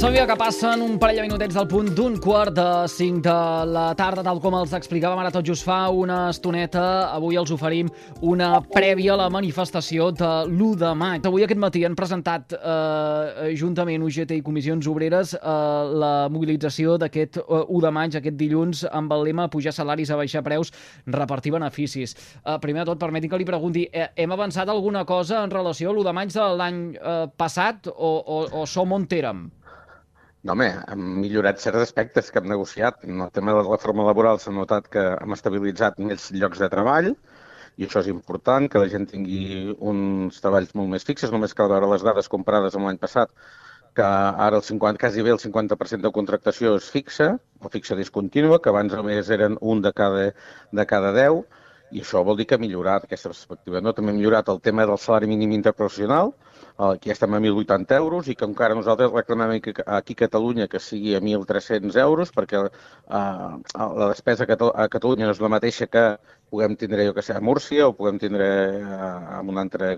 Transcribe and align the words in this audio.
Sabia 0.00 0.24
que 0.24 0.32
passen 0.32 0.80
un 0.80 0.94
parell 0.96 1.18
de 1.18 1.24
minutets 1.26 1.52
del 1.52 1.66
punt 1.68 1.90
d'un 1.92 2.14
quart 2.24 2.54
de 2.56 2.86
cinc 2.88 3.18
de 3.26 3.32
la 3.68 3.90
tarda, 3.92 4.22
tal 4.24 4.38
com 4.40 4.54
els 4.56 4.70
explicàvem 4.72 5.20
ara 5.20 5.28
tot 5.34 5.44
just 5.44 5.66
fa 5.66 5.90
una 5.92 6.30
estoneta. 6.32 6.84
Avui 7.12 7.36
els 7.36 7.52
oferim 7.52 7.90
una 8.24 8.62
prèvia 8.64 9.12
a 9.12 9.18
la 9.20 9.26
manifestació 9.28 10.06
de 10.16 10.30
l'1 10.46 10.78
de 10.80 10.94
maig. 10.96 11.28
Avui 11.28 11.44
aquest 11.44 11.60
matí 11.60 11.84
han 11.84 11.98
presentat 12.00 12.56
eh, 12.56 13.52
juntament 13.60 14.08
UGT 14.08 14.38
i 14.38 14.40
Comissions 14.46 14.88
Obreres 14.88 15.34
eh, 15.36 15.44
la 15.44 16.14
mobilització 16.32 16.96
d'aquest 16.96 17.36
eh, 17.42 17.60
1 17.60 17.84
de 17.84 17.92
maig, 17.98 18.16
aquest 18.16 18.40
dilluns, 18.40 18.86
amb 18.88 19.12
el 19.18 19.28
lema 19.28 19.50
pujar 19.52 19.76
salaris, 19.76 20.08
a 20.08 20.16
baixar 20.16 20.40
preus, 20.48 20.72
repartir 21.12 21.52
beneficis. 21.58 22.16
Eh, 22.40 22.56
primer 22.64 22.86
de 22.86 22.94
tot, 22.94 23.04
permeti 23.04 23.28
que 23.28 23.44
li 23.44 23.52
pregunti, 23.52 23.84
eh, 23.92 24.08
hem 24.16 24.32
avançat 24.32 24.72
alguna 24.72 25.04
cosa 25.04 25.44
en 25.44 25.52
relació 25.52 25.92
a 25.92 25.98
l'1 25.98 26.08
de 26.08 26.18
maig 26.22 26.36
de 26.40 26.50
l'any 26.64 26.84
eh, 26.96 27.24
passat 27.36 27.92
o, 27.92 28.16
o, 28.16 28.44
o 28.62 28.64
som 28.64 28.96
on 28.96 29.04
érem? 29.12 29.50
No, 30.48 30.54
home, 30.54 30.66
hem 30.88 31.00
millorat 31.20 31.58
certs 31.60 31.82
aspectes 31.84 32.30
que 32.32 32.40
hem 32.40 32.46
negociat. 32.48 33.02
En 33.04 33.20
el 33.20 33.32
tema 33.36 33.52
de 33.52 33.60
la 33.60 33.66
reforma 33.66 34.06
laboral 34.06 34.38
s'ha 34.40 34.52
notat 34.56 34.86
que 34.94 35.02
hem 35.12 35.36
estabilitzat 35.36 35.98
més 36.10 36.30
llocs 36.32 36.62
de 36.62 36.68
treball 36.74 37.10
i 37.76 37.86
això 37.86 38.00
és 38.00 38.08
important, 38.12 38.68
que 38.72 38.80
la 38.80 38.88
gent 38.92 39.04
tingui 39.10 39.74
uns 39.92 40.40
treballs 40.44 40.72
molt 40.80 40.90
més 40.94 41.04
fixes. 41.10 41.32
Només 41.34 41.52
cal 41.58 41.68
veure 41.72 41.90
les 41.92 42.06
dades 42.08 42.32
comparades 42.32 42.76
amb 42.78 42.88
l'any 42.88 43.00
passat, 43.04 43.32
que 43.96 44.06
ara 44.46 44.56
el 44.56 44.64
50, 44.64 45.00
quasi 45.02 45.24
bé 45.26 45.34
el 45.34 45.42
50% 45.42 46.08
de 46.08 46.14
contractació 46.16 46.74
és 46.80 46.88
fixa, 46.96 47.30
o 47.60 47.72
fixa 47.76 47.98
discontínua, 47.98 48.60
que 48.64 48.72
abans 48.72 48.96
només 48.96 49.30
eren 49.36 49.58
un 49.60 49.84
de 49.84 49.92
cada, 50.00 50.30
de 50.80 50.86
cada 50.94 51.12
10, 51.16 51.42
i 51.92 52.04
això 52.04 52.24
vol 52.24 52.38
dir 52.40 52.46
que 52.48 52.56
ha 52.56 52.62
millorat 52.64 53.04
aquesta 53.04 53.32
perspectiva. 53.32 53.84
No? 53.84 53.92
També 53.92 54.14
ha 54.14 54.18
millorat 54.18 54.48
el 54.48 54.60
tema 54.64 54.88
del 54.88 55.00
salari 55.04 55.28
mínim 55.28 55.52
interprofessional, 55.56 56.32
aquí 56.90 57.10
estem 57.10 57.34
a 57.34 57.40
1.080 57.40 57.96
euros 57.96 58.28
i 58.28 58.36
que 58.36 58.48
encara 58.48 58.74
nosaltres 58.74 59.12
reclamem 59.12 59.56
aquí 59.58 59.74
a 59.86 60.02
Catalunya 60.02 60.68
que 60.68 60.80
sigui 60.80 61.14
a 61.14 61.20
1.300 61.20 61.96
euros 62.00 62.32
perquè 62.32 62.64
eh, 62.66 62.70
la 63.76 64.08
despesa 64.08 64.44
a 64.44 64.88
Catalunya 64.88 65.26
no 65.26 65.34
és 65.36 65.40
la 65.40 65.52
mateixa 65.52 65.86
que 65.86 66.04
puguem 66.50 66.74
tindre, 66.76 67.06
jo 67.06 67.14
que 67.14 67.22
sé, 67.22 67.32
a 67.34 67.40
Múrcia 67.40 67.86
o 67.86 67.94
puguem 67.94 68.18
tindre 68.18 68.46
eh, 68.46 69.38
en 69.38 69.52
una 69.52 69.62
altra 69.62 69.92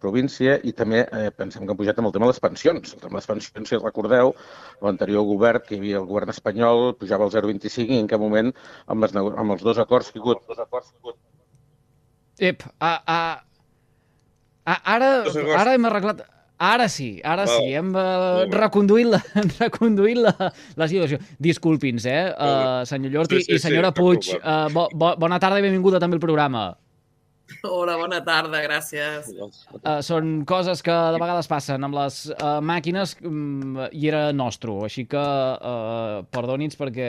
província 0.00 0.58
i 0.62 0.74
també 0.76 1.04
eh, 1.06 1.30
pensem 1.32 1.64
que 1.64 1.72
han 1.72 1.80
pujat 1.80 1.98
amb 1.98 2.10
el 2.10 2.14
tema 2.16 2.28
de 2.28 2.34
les 2.34 2.42
pensions. 2.44 2.92
El 2.92 3.00
tema 3.00 3.16
de 3.16 3.22
les 3.22 3.30
pensions, 3.30 3.72
si 3.72 3.80
recordeu, 3.80 4.34
l'anterior 4.84 5.24
govern, 5.30 5.64
que 5.64 5.74
hi 5.74 5.80
havia 5.80 6.02
el 6.02 6.08
govern 6.10 6.34
espanyol, 6.34 6.92
pujava 7.00 7.26
el 7.26 7.32
0,25 7.32 7.96
i 7.96 8.02
en 8.04 8.10
cap 8.12 8.20
moment 8.20 8.52
amb, 8.86 9.06
les, 9.06 9.16
amb 9.16 9.56
els 9.56 9.64
que. 9.64 9.72
Dos 9.72 9.80
acords 9.80 10.12
que 10.12 10.20
hi 10.20 10.22
ha 10.22 10.66
hagut 10.68 11.16
Ep, 12.38 12.62
a, 12.80 12.92
a, 13.06 13.18
Ara, 14.64 15.10
ara 15.58 15.74
hem 15.76 15.90
arreglat... 15.90 16.24
Ara 16.64 16.86
sí, 16.88 17.18
ara 17.26 17.48
sí, 17.50 17.72
hem 17.74 17.88
uh, 17.98 18.44
reconduït, 18.54 19.08
la, 19.10 19.18
reconduït 19.58 20.20
la, 20.22 20.32
la 20.78 20.86
situació. 20.88 21.18
Disculpi'ns, 21.42 22.06
eh, 22.08 22.20
uh, 22.30 22.84
senyor 22.88 23.10
Llorti 23.16 23.40
sí, 23.42 23.48
sí, 23.48 23.56
i 23.58 23.60
senyora 23.60 23.90
sí, 23.90 23.98
Puig. 23.98 24.28
Uh, 24.38 24.68
bo, 24.72 24.86
bo, 24.94 25.10
bona 25.20 25.40
tarda 25.42 25.58
i 25.58 25.64
benvinguda 25.66 25.98
també 26.00 26.16
al 26.16 26.22
programa. 26.22 26.68
Hola, 27.66 27.96
bona 28.00 28.20
tarda, 28.24 28.60
gràcies. 28.64 29.32
Uh, 29.34 29.98
són 30.06 30.30
coses 30.48 30.80
que 30.86 30.94
de 30.94 31.20
vegades 31.20 31.50
passen 31.50 31.84
amb 31.84 31.98
les 31.98 32.20
uh, 32.32 32.60
màquines 32.64 33.16
um, 33.26 33.82
i 33.90 34.06
era 34.08 34.28
nostre, 34.32 34.72
així 34.86 35.04
que 35.10 35.20
uh, 35.20 36.22
perdoni'ns 36.32 36.78
perquè 36.80 37.08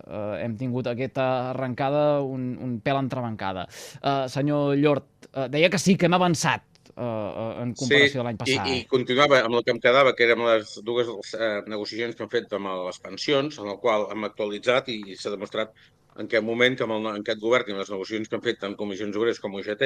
uh, 0.00 0.32
hem 0.40 0.56
tingut 0.58 0.88
aquesta 0.90 1.28
arrencada 1.52 2.06
un, 2.24 2.54
un 2.64 2.78
pèl 2.82 2.98
entrebancada. 3.04 3.68
Uh, 4.00 4.24
senyor 4.32 4.74
Llort, 4.80 5.28
uh, 5.34 5.46
deia 5.52 5.70
que 5.70 5.82
sí, 5.82 5.94
que 6.00 6.08
hem 6.08 6.18
avançat 6.18 6.64
uh, 6.96 7.50
en 7.62 7.74
comparació 7.78 8.12
sí, 8.12 8.18
de 8.18 8.24
l'any 8.28 8.40
passat. 8.40 8.70
I, 8.72 8.78
i 8.80 8.86
continuava 8.90 9.42
amb 9.44 9.58
el 9.58 9.66
que 9.66 9.74
em 9.76 9.82
quedava, 9.82 10.14
que 10.16 10.26
eren 10.28 10.44
les 10.48 10.78
dues 10.86 11.12
uh, 11.12 11.60
negociacions 11.70 12.16
que 12.16 12.26
hem 12.26 12.32
fet 12.32 12.56
amb 12.56 12.72
les 12.88 13.02
pensions, 13.04 13.60
en 13.62 13.70
el 13.72 13.78
qual 13.82 14.08
hem 14.14 14.28
actualitzat 14.28 14.90
i 14.92 15.00
s'ha 15.16 15.34
demostrat 15.34 15.76
en 16.20 16.28
què 16.32 16.40
moment 16.44 16.76
que 16.76 16.84
amb, 16.86 16.96
el, 16.96 17.08
en 17.10 17.22
aquest 17.24 17.40
govern 17.42 17.68
i 17.68 17.74
amb 17.74 17.82
les 17.82 17.92
negociacions 17.92 18.30
que 18.30 18.38
han 18.38 18.44
fet 18.44 18.60
tant 18.62 18.76
comissions 18.80 19.18
obreres 19.20 19.40
com 19.42 19.56
UGT 19.58 19.84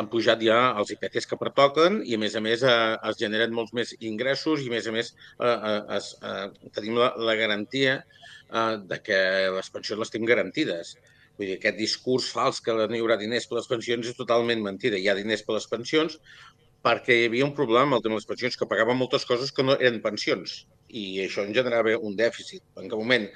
han 0.00 0.08
pujat 0.12 0.42
ja 0.44 0.58
els 0.80 0.92
IPCs 0.94 1.28
que 1.30 1.40
pertoquen 1.40 2.00
i, 2.04 2.16
a 2.16 2.22
més 2.22 2.38
a 2.38 2.42
més, 2.44 2.64
eh, 2.64 2.94
es 3.10 3.20
generen 3.20 3.54
molts 3.56 3.74
més 3.76 3.94
ingressos 3.98 4.64
i, 4.64 4.70
a 4.70 4.76
més 4.76 4.88
a 4.88 4.94
més, 4.94 5.12
eh, 5.36 5.52
eh, 5.54 5.78
es, 5.98 6.10
eh, 6.22 6.72
tenim 6.78 6.98
la, 7.00 7.12
la 7.30 7.36
garantia 7.40 8.00
eh, 8.00 8.74
de 8.92 9.00
que 9.04 9.20
les 9.58 9.72
pensions 9.74 10.04
les 10.04 10.14
tenim 10.14 10.28
garantides. 10.30 10.96
Vull 11.38 11.52
dir, 11.52 11.58
aquest 11.58 11.78
discurs 11.78 12.28
fals 12.34 12.58
que 12.64 12.74
no 12.74 12.86
hi 12.90 13.02
haurà 13.02 13.16
diners 13.20 13.46
per 13.48 13.60
les 13.60 13.68
pensions 13.70 14.08
és 14.10 14.16
totalment 14.18 14.64
mentida. 14.64 14.98
Hi 14.98 15.08
ha 15.08 15.18
diners 15.18 15.44
per 15.46 15.54
les 15.56 15.68
pensions 15.70 16.18
perquè 16.84 17.14
hi 17.14 17.28
havia 17.28 17.46
un 17.46 17.54
problema 17.54 17.86
amb 17.86 17.98
el 17.98 18.02
tema 18.04 18.16
de 18.16 18.22
les 18.22 18.28
pensions, 18.28 18.56
que 18.58 18.66
pagaven 18.70 18.98
moltes 18.98 19.26
coses 19.26 19.52
que 19.54 19.64
no 19.66 19.76
eren 19.76 20.00
pensions. 20.02 20.64
I 20.88 21.04
això 21.24 21.44
en 21.46 21.54
generava 21.54 21.94
un 22.10 22.16
dèficit. 22.18 22.64
En 22.78 22.90
què 22.90 22.98
moment 22.98 23.28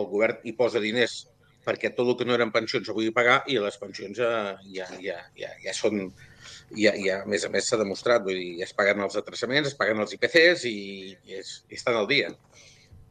el 0.00 0.08
govern 0.10 0.40
hi 0.44 0.56
posa 0.56 0.82
diners 0.82 1.22
perquè 1.66 1.90
tot 1.92 2.08
el 2.08 2.16
que 2.16 2.26
no 2.28 2.36
eren 2.36 2.52
pensions 2.54 2.88
ho 2.88 2.96
vull 2.96 3.12
pagar 3.16 3.42
i 3.52 3.58
les 3.60 3.76
pensions 3.80 4.16
ja, 4.18 4.56
ja, 4.76 4.88
ja, 5.04 5.18
ja, 5.38 5.54
ja 5.64 5.76
són... 5.76 6.08
Ja, 6.70 6.92
ja, 6.94 7.16
a 7.24 7.26
més 7.28 7.42
a 7.44 7.48
més, 7.50 7.66
s'ha 7.66 7.76
demostrat, 7.76 8.22
vull 8.22 8.38
dir, 8.38 8.60
ja 8.60 8.66
es 8.68 8.72
paguen 8.78 9.02
els 9.02 9.16
atrasaments, 9.18 9.72
es 9.72 9.76
paguen 9.76 9.98
els 10.00 10.14
IPCs 10.14 10.62
i, 10.70 10.76
i, 11.26 11.40
és, 11.40 11.50
i 11.68 11.76
estan 11.76 11.98
al 11.98 12.06
dia. 12.08 12.30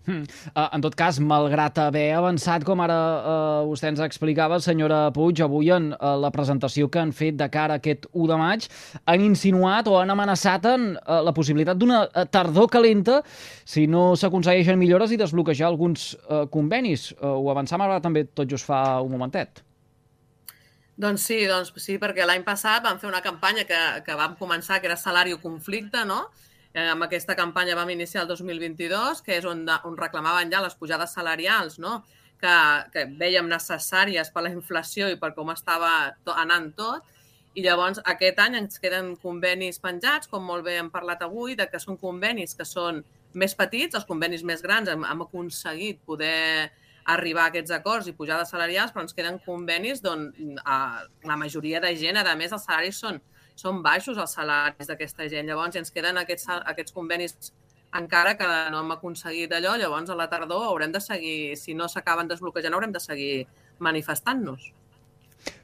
Uh, 0.10 0.66
en 0.74 0.84
tot 0.84 0.96
cas, 0.98 1.20
malgrat 1.22 1.78
haver 1.84 2.08
avançat, 2.18 2.66
com 2.68 2.82
ara 2.84 2.98
uh, 2.98 3.68
vostè 3.70 3.92
ens 3.92 4.02
explicava, 4.04 4.60
senyora 4.64 5.06
Puig, 5.16 5.42
avui 5.46 5.72
en 5.76 5.92
uh, 5.94 6.16
la 6.20 6.32
presentació 6.34 6.90
que 6.90 7.02
han 7.02 7.14
fet 7.16 7.38
de 7.40 7.50
cara 7.54 7.78
a 7.78 7.84
aquest 7.84 8.10
1 8.12 8.28
de 8.32 8.40
maig, 8.40 8.68
han 9.06 9.24
insinuat 9.26 9.88
o 9.88 10.00
han 10.00 10.14
amenaçat 10.14 10.66
en 10.72 10.92
uh, 10.98 11.20
la 11.26 11.36
possibilitat 11.36 11.80
d'una 11.80 12.04
tardor 12.34 12.70
calenta 12.74 13.22
si 13.64 13.86
no 13.88 14.12
s'aconsegueixen 14.18 14.80
millores 14.80 15.14
i 15.14 15.22
desbloquejar 15.22 15.70
alguns 15.70 16.14
uh, 16.28 16.46
convenis. 16.52 17.12
Uh, 17.20 17.38
ho 17.40 17.50
avançam 17.54 17.82
ara 17.86 18.02
també 18.04 18.26
tot 18.28 18.50
just 18.50 18.68
fa 18.68 19.00
un 19.06 19.14
momentet. 19.14 19.64
Doncs 21.00 21.24
sí, 21.30 21.40
doncs 21.48 21.72
sí, 21.80 21.96
perquè 22.02 22.26
l'any 22.28 22.44
passat 22.44 22.84
vam 22.84 22.98
fer 23.00 23.08
una 23.08 23.22
campanya 23.24 23.64
que, 23.68 23.80
que 24.04 24.16
vam 24.20 24.36
començar, 24.40 24.82
que 24.82 24.90
era 24.90 25.00
salari 25.00 25.32
o 25.32 25.40
conflicte, 25.40 26.04
no?, 26.08 26.26
Eh, 26.74 26.86
amb 26.86 27.06
aquesta 27.08 27.36
campanya 27.36 27.76
vam 27.76 27.90
iniciar 27.90 28.24
el 28.24 28.30
2022, 28.30 29.24
que 29.26 29.40
és 29.40 29.46
on, 29.50 29.64
on 29.88 29.98
reclamaven 29.98 30.52
ja 30.54 30.62
les 30.62 30.76
pujades 30.78 31.16
salarials, 31.18 31.80
no? 31.82 32.04
que, 32.40 32.58
que 32.94 33.06
veiem 33.20 33.50
necessàries 33.52 34.30
per 34.34 34.46
la 34.46 34.52
inflació 34.54 35.10
i 35.12 35.18
per 35.20 35.34
com 35.36 35.50
estava 35.54 36.14
to, 36.24 36.34
anant 36.34 36.72
tot. 36.78 37.08
I 37.58 37.64
llavors 37.66 38.00
aquest 38.08 38.38
any 38.40 38.60
ens 38.60 38.80
queden 38.80 39.16
convenis 39.20 39.82
penjats, 39.82 40.30
com 40.30 40.46
molt 40.46 40.64
bé 40.68 40.78
hem 40.80 40.92
parlat 40.94 41.26
avui, 41.26 41.58
de 41.60 41.66
que 41.68 41.82
són 41.82 41.98
convenis 42.00 42.54
que 42.56 42.68
són 42.68 43.02
més 43.34 43.56
petits, 43.58 43.98
els 43.98 44.08
convenis 44.10 44.46
més 44.46 44.62
grans 44.66 44.90
hem, 44.90 45.04
hem 45.06 45.26
aconseguit 45.26 46.00
poder 46.06 46.70
arribar 47.10 47.48
a 47.48 47.52
aquests 47.52 47.74
acords 47.74 48.08
i 48.08 48.14
pujades 48.14 48.54
salarials, 48.54 48.94
però 48.94 49.04
ens 49.04 49.18
queden 49.18 49.42
convenis 49.42 50.04
d'on 50.06 50.30
la 50.62 51.38
majoria 51.42 51.82
de 51.82 51.96
gent, 51.98 52.22
a 52.22 52.38
més, 52.38 52.54
els 52.54 52.66
salaris 52.70 53.02
són 53.02 53.18
són 53.60 53.84
baixos 53.86 54.18
els 54.18 54.36
salaris 54.38 54.88
d'aquesta 54.90 55.28
gent. 55.32 55.50
Llavors 55.50 55.76
ens 55.80 55.92
queden 55.92 56.20
aquests, 56.22 56.48
aquests 56.74 56.96
convenis 56.96 57.36
encara 58.00 58.36
que 58.38 58.48
no 58.72 58.84
hem 58.84 58.92
aconseguit 58.96 59.54
allò, 59.56 59.76
llavors 59.78 60.10
a 60.10 60.18
la 60.18 60.30
tardor 60.32 60.68
haurem 60.68 60.92
de 60.94 61.02
seguir, 61.02 61.56
si 61.58 61.74
no 61.74 61.90
s'acaben 61.90 62.30
desbloquejant, 62.30 62.76
haurem 62.76 62.94
de 62.94 63.02
seguir 63.02 63.34
manifestant-nos. 63.80 64.70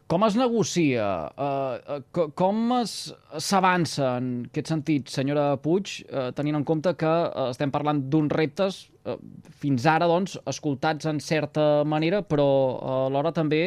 Com 0.06 0.22
es 0.28 0.36
negocia? 0.38 1.06
Uh, 1.34 2.26
com 2.38 2.60
s'avança 2.86 4.12
en 4.20 4.28
aquest 4.52 4.70
sentit, 4.70 5.10
senyora 5.10 5.48
Puig, 5.62 5.96
uh, 6.06 6.28
tenint 6.38 6.60
en 6.60 6.66
compte 6.68 6.94
que 7.00 7.10
uh, 7.10 7.48
estem 7.50 7.74
parlant 7.74 8.04
d'uns 8.14 8.34
reptes 8.38 8.84
uh, 9.10 9.18
fins 9.64 9.88
ara, 9.90 10.06
doncs, 10.10 10.38
escoltats 10.46 11.10
en 11.10 11.22
certa 11.26 11.82
manera, 11.90 12.22
però 12.22 12.46
uh, 12.46 13.00
alhora 13.08 13.34
també 13.34 13.64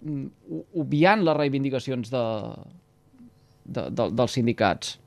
um, 0.00 0.24
obviant 0.80 1.26
les 1.28 1.36
reivindicacions 1.36 2.08
de, 2.14 2.24
de, 3.64 3.88
de, 3.90 4.10
dels 4.12 4.36
sindicats? 4.38 4.98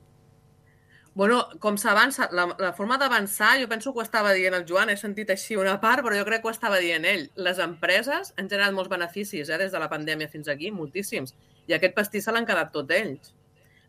Bueno, 1.18 1.40
com 1.58 1.74
s'avança, 1.80 2.28
la, 2.30 2.44
la 2.62 2.70
forma 2.78 2.94
d'avançar, 3.00 3.56
jo 3.58 3.66
penso 3.66 3.90
que 3.90 3.98
ho 3.98 4.04
estava 4.04 4.30
dient 4.36 4.54
el 4.54 4.66
Joan, 4.68 4.92
he 4.92 4.96
sentit 5.00 5.32
així 5.34 5.56
una 5.58 5.72
part, 5.82 6.04
però 6.06 6.14
jo 6.14 6.26
crec 6.28 6.44
que 6.44 6.50
ho 6.50 6.54
estava 6.54 6.78
dient 6.78 7.06
ell. 7.10 7.24
Les 7.34 7.58
empreses 7.64 8.30
han 8.36 8.50
generat 8.50 8.76
molts 8.76 8.92
beneficis 8.92 9.50
eh, 9.50 9.58
des 9.58 9.74
de 9.74 9.80
la 9.82 9.88
pandèmia 9.90 10.30
fins 10.30 10.50
aquí, 10.52 10.70
moltíssims, 10.70 11.34
i 11.66 11.74
aquest 11.74 11.96
pastís 11.96 12.28
se 12.28 12.34
l'han 12.34 12.46
quedat 12.46 12.70
tot 12.76 12.94
ells. 12.94 13.32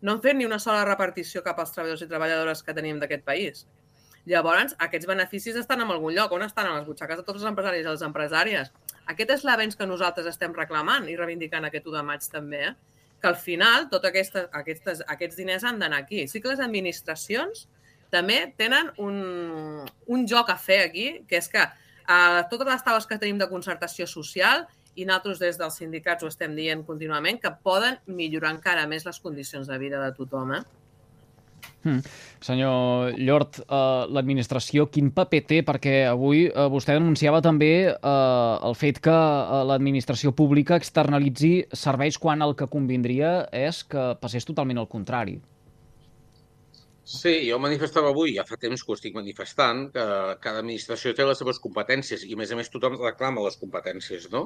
No 0.02 0.16
han 0.16 0.24
fet 0.24 0.40
ni 0.40 0.48
una 0.48 0.58
sola 0.64 0.82
repartició 0.88 1.44
cap 1.46 1.60
als 1.62 1.76
treballadors 1.76 2.02
i 2.02 2.10
treballadores 2.10 2.66
que 2.66 2.74
tenim 2.74 2.98
d'aquest 2.98 3.26
país. 3.28 3.66
Llavors, 4.30 4.76
aquests 4.82 5.08
beneficis 5.10 5.58
estan 5.60 5.82
en 5.84 5.92
algun 5.94 6.14
lloc. 6.16 6.34
On 6.36 6.44
estan? 6.46 6.68
A 6.68 6.78
les 6.78 6.88
butxaques 6.88 7.20
de 7.20 7.26
tots 7.28 7.42
els 7.42 7.50
empresaris 7.50 7.86
i 7.86 7.90
les 7.90 8.04
empresàries. 8.06 8.72
Aquest 9.12 9.38
és 9.38 9.46
l'avenç 9.48 9.78
que 9.78 9.88
nosaltres 9.90 10.28
estem 10.30 10.54
reclamant 10.58 11.08
i 11.10 11.18
reivindicant 11.18 11.66
aquest 11.66 11.88
1 11.88 11.98
de 11.98 12.04
maig 12.10 12.28
també. 12.34 12.62
Eh? 12.70 12.99
Que 13.22 13.28
al 13.28 13.36
final 13.36 13.90
tots 13.92 14.08
aquesta, 14.08 14.48
aquestes, 14.56 15.04
aquests 15.08 15.38
diners 15.40 15.66
han 15.68 15.80
d'anar 15.82 16.04
aquí. 16.04 16.26
Sí 16.28 16.42
que 16.42 16.52
les 16.52 16.64
administracions 16.64 17.68
també 18.14 18.42
tenen 18.58 18.90
un, 18.98 19.86
un 20.08 20.26
joc 20.28 20.50
a 20.50 20.58
fer 20.58 20.82
aquí, 20.88 21.08
que 21.30 21.38
és 21.40 21.50
que 21.52 21.62
a 22.10 22.20
totes 22.50 22.68
les 22.68 22.84
taules 22.86 23.06
que 23.06 23.20
tenim 23.22 23.38
de 23.38 23.50
concertació 23.52 24.08
social 24.10 24.66
i 24.98 25.06
nosaltres 25.06 25.40
des 25.44 25.60
dels 25.60 25.78
sindicats 25.78 26.26
ho 26.26 26.32
estem 26.32 26.56
dient 26.58 26.82
contínuament, 26.88 27.38
que 27.40 27.52
poden 27.64 28.00
millorar 28.08 28.56
encara 28.56 28.88
més 28.90 29.06
les 29.06 29.20
condicions 29.22 29.70
de 29.70 29.78
vida 29.78 30.02
de 30.02 30.12
tothom. 30.18 30.56
Eh? 30.58 30.64
Mm. 31.84 32.02
Senyor 32.44 33.16
Llort, 33.20 33.62
uh, 33.68 34.08
l'administració 34.12 34.88
quin 34.92 35.12
paper 35.16 35.42
té? 35.48 35.62
Perquè 35.68 35.96
avui 36.10 36.46
uh, 36.50 36.68
vostè 36.72 36.98
denunciava 36.98 37.42
també 37.46 37.72
uh, 37.92 38.60
el 38.68 38.76
fet 38.80 39.00
que 39.04 39.14
uh, 39.14 39.62
l'administració 39.70 40.34
pública 40.36 40.80
externalitzi 40.80 41.54
serveis 41.72 42.20
quan 42.20 42.44
el 42.44 42.56
que 42.60 42.70
convindria 42.72 43.46
és 43.56 43.84
que 43.88 44.12
passés 44.20 44.48
totalment 44.48 44.82
al 44.82 44.92
contrari. 44.92 45.40
Sí, 47.10 47.32
jo 47.50 47.58
manifestava 47.58 48.12
avui, 48.14 48.36
ja 48.36 48.44
fa 48.46 48.58
temps 48.62 48.84
que 48.86 48.92
ho 48.94 48.96
estic 48.96 49.16
manifestant, 49.18 49.80
que 49.96 50.04
cada 50.44 50.60
administració 50.62 51.14
té 51.18 51.26
les 51.26 51.40
seves 51.42 51.58
competències 51.64 52.22
i, 52.28 52.36
a 52.36 52.38
més 52.38 52.52
a 52.54 52.58
més, 52.60 52.70
tothom 52.70 53.00
reclama 53.02 53.42
les 53.48 53.58
competències, 53.58 54.28
no? 54.30 54.44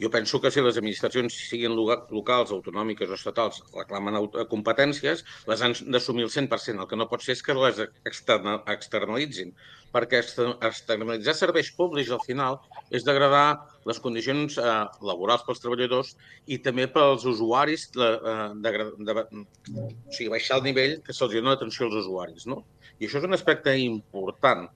Jo 0.00 0.08
penso 0.14 0.40
que 0.40 0.52
si 0.54 0.64
les 0.64 0.78
administracions 0.80 1.36
siguin 1.50 1.76
locals, 1.76 2.54
autonòmiques 2.56 3.12
o 3.12 3.18
estatals 3.20 3.60
reclamen 3.74 4.16
competències, 4.54 5.26
les 5.52 5.66
han 5.66 5.76
d'assumir 5.92 6.24
el 6.24 6.32
100%. 6.32 6.86
El 6.86 6.88
que 6.88 7.00
no 7.02 7.08
pot 7.10 7.26
ser 7.26 7.36
és 7.36 7.44
que 7.44 7.58
les 7.60 7.84
externalitzin 8.08 9.52
perquè 9.96 10.20
externalitzar 10.20 11.34
serveis 11.38 11.70
públics 11.78 12.12
al 12.12 12.20
final 12.24 12.58
és 12.94 13.04
degradar 13.06 13.46
les 13.88 14.00
condicions 14.04 14.58
eh, 14.60 14.78
laborals 15.10 15.44
pels 15.46 15.62
treballadors 15.62 16.14
i 16.52 16.58
també 16.66 16.84
pels 16.92 17.24
usuaris, 17.32 17.88
de, 17.96 18.10
eh, 18.32 18.48
de, 18.66 18.88
de, 19.08 19.14
o 19.16 19.86
sigui, 20.12 20.32
baixar 20.34 20.60
el 20.60 20.66
nivell 20.68 20.98
que 21.06 21.16
se'ls 21.16 21.32
dona 21.38 21.54
d'atenció 21.54 21.88
als 21.88 22.02
usuaris. 22.02 22.48
No? 22.50 22.60
I 23.00 23.08
això 23.08 23.22
és 23.22 23.28
un 23.28 23.36
aspecte 23.38 23.72
important, 23.80 24.66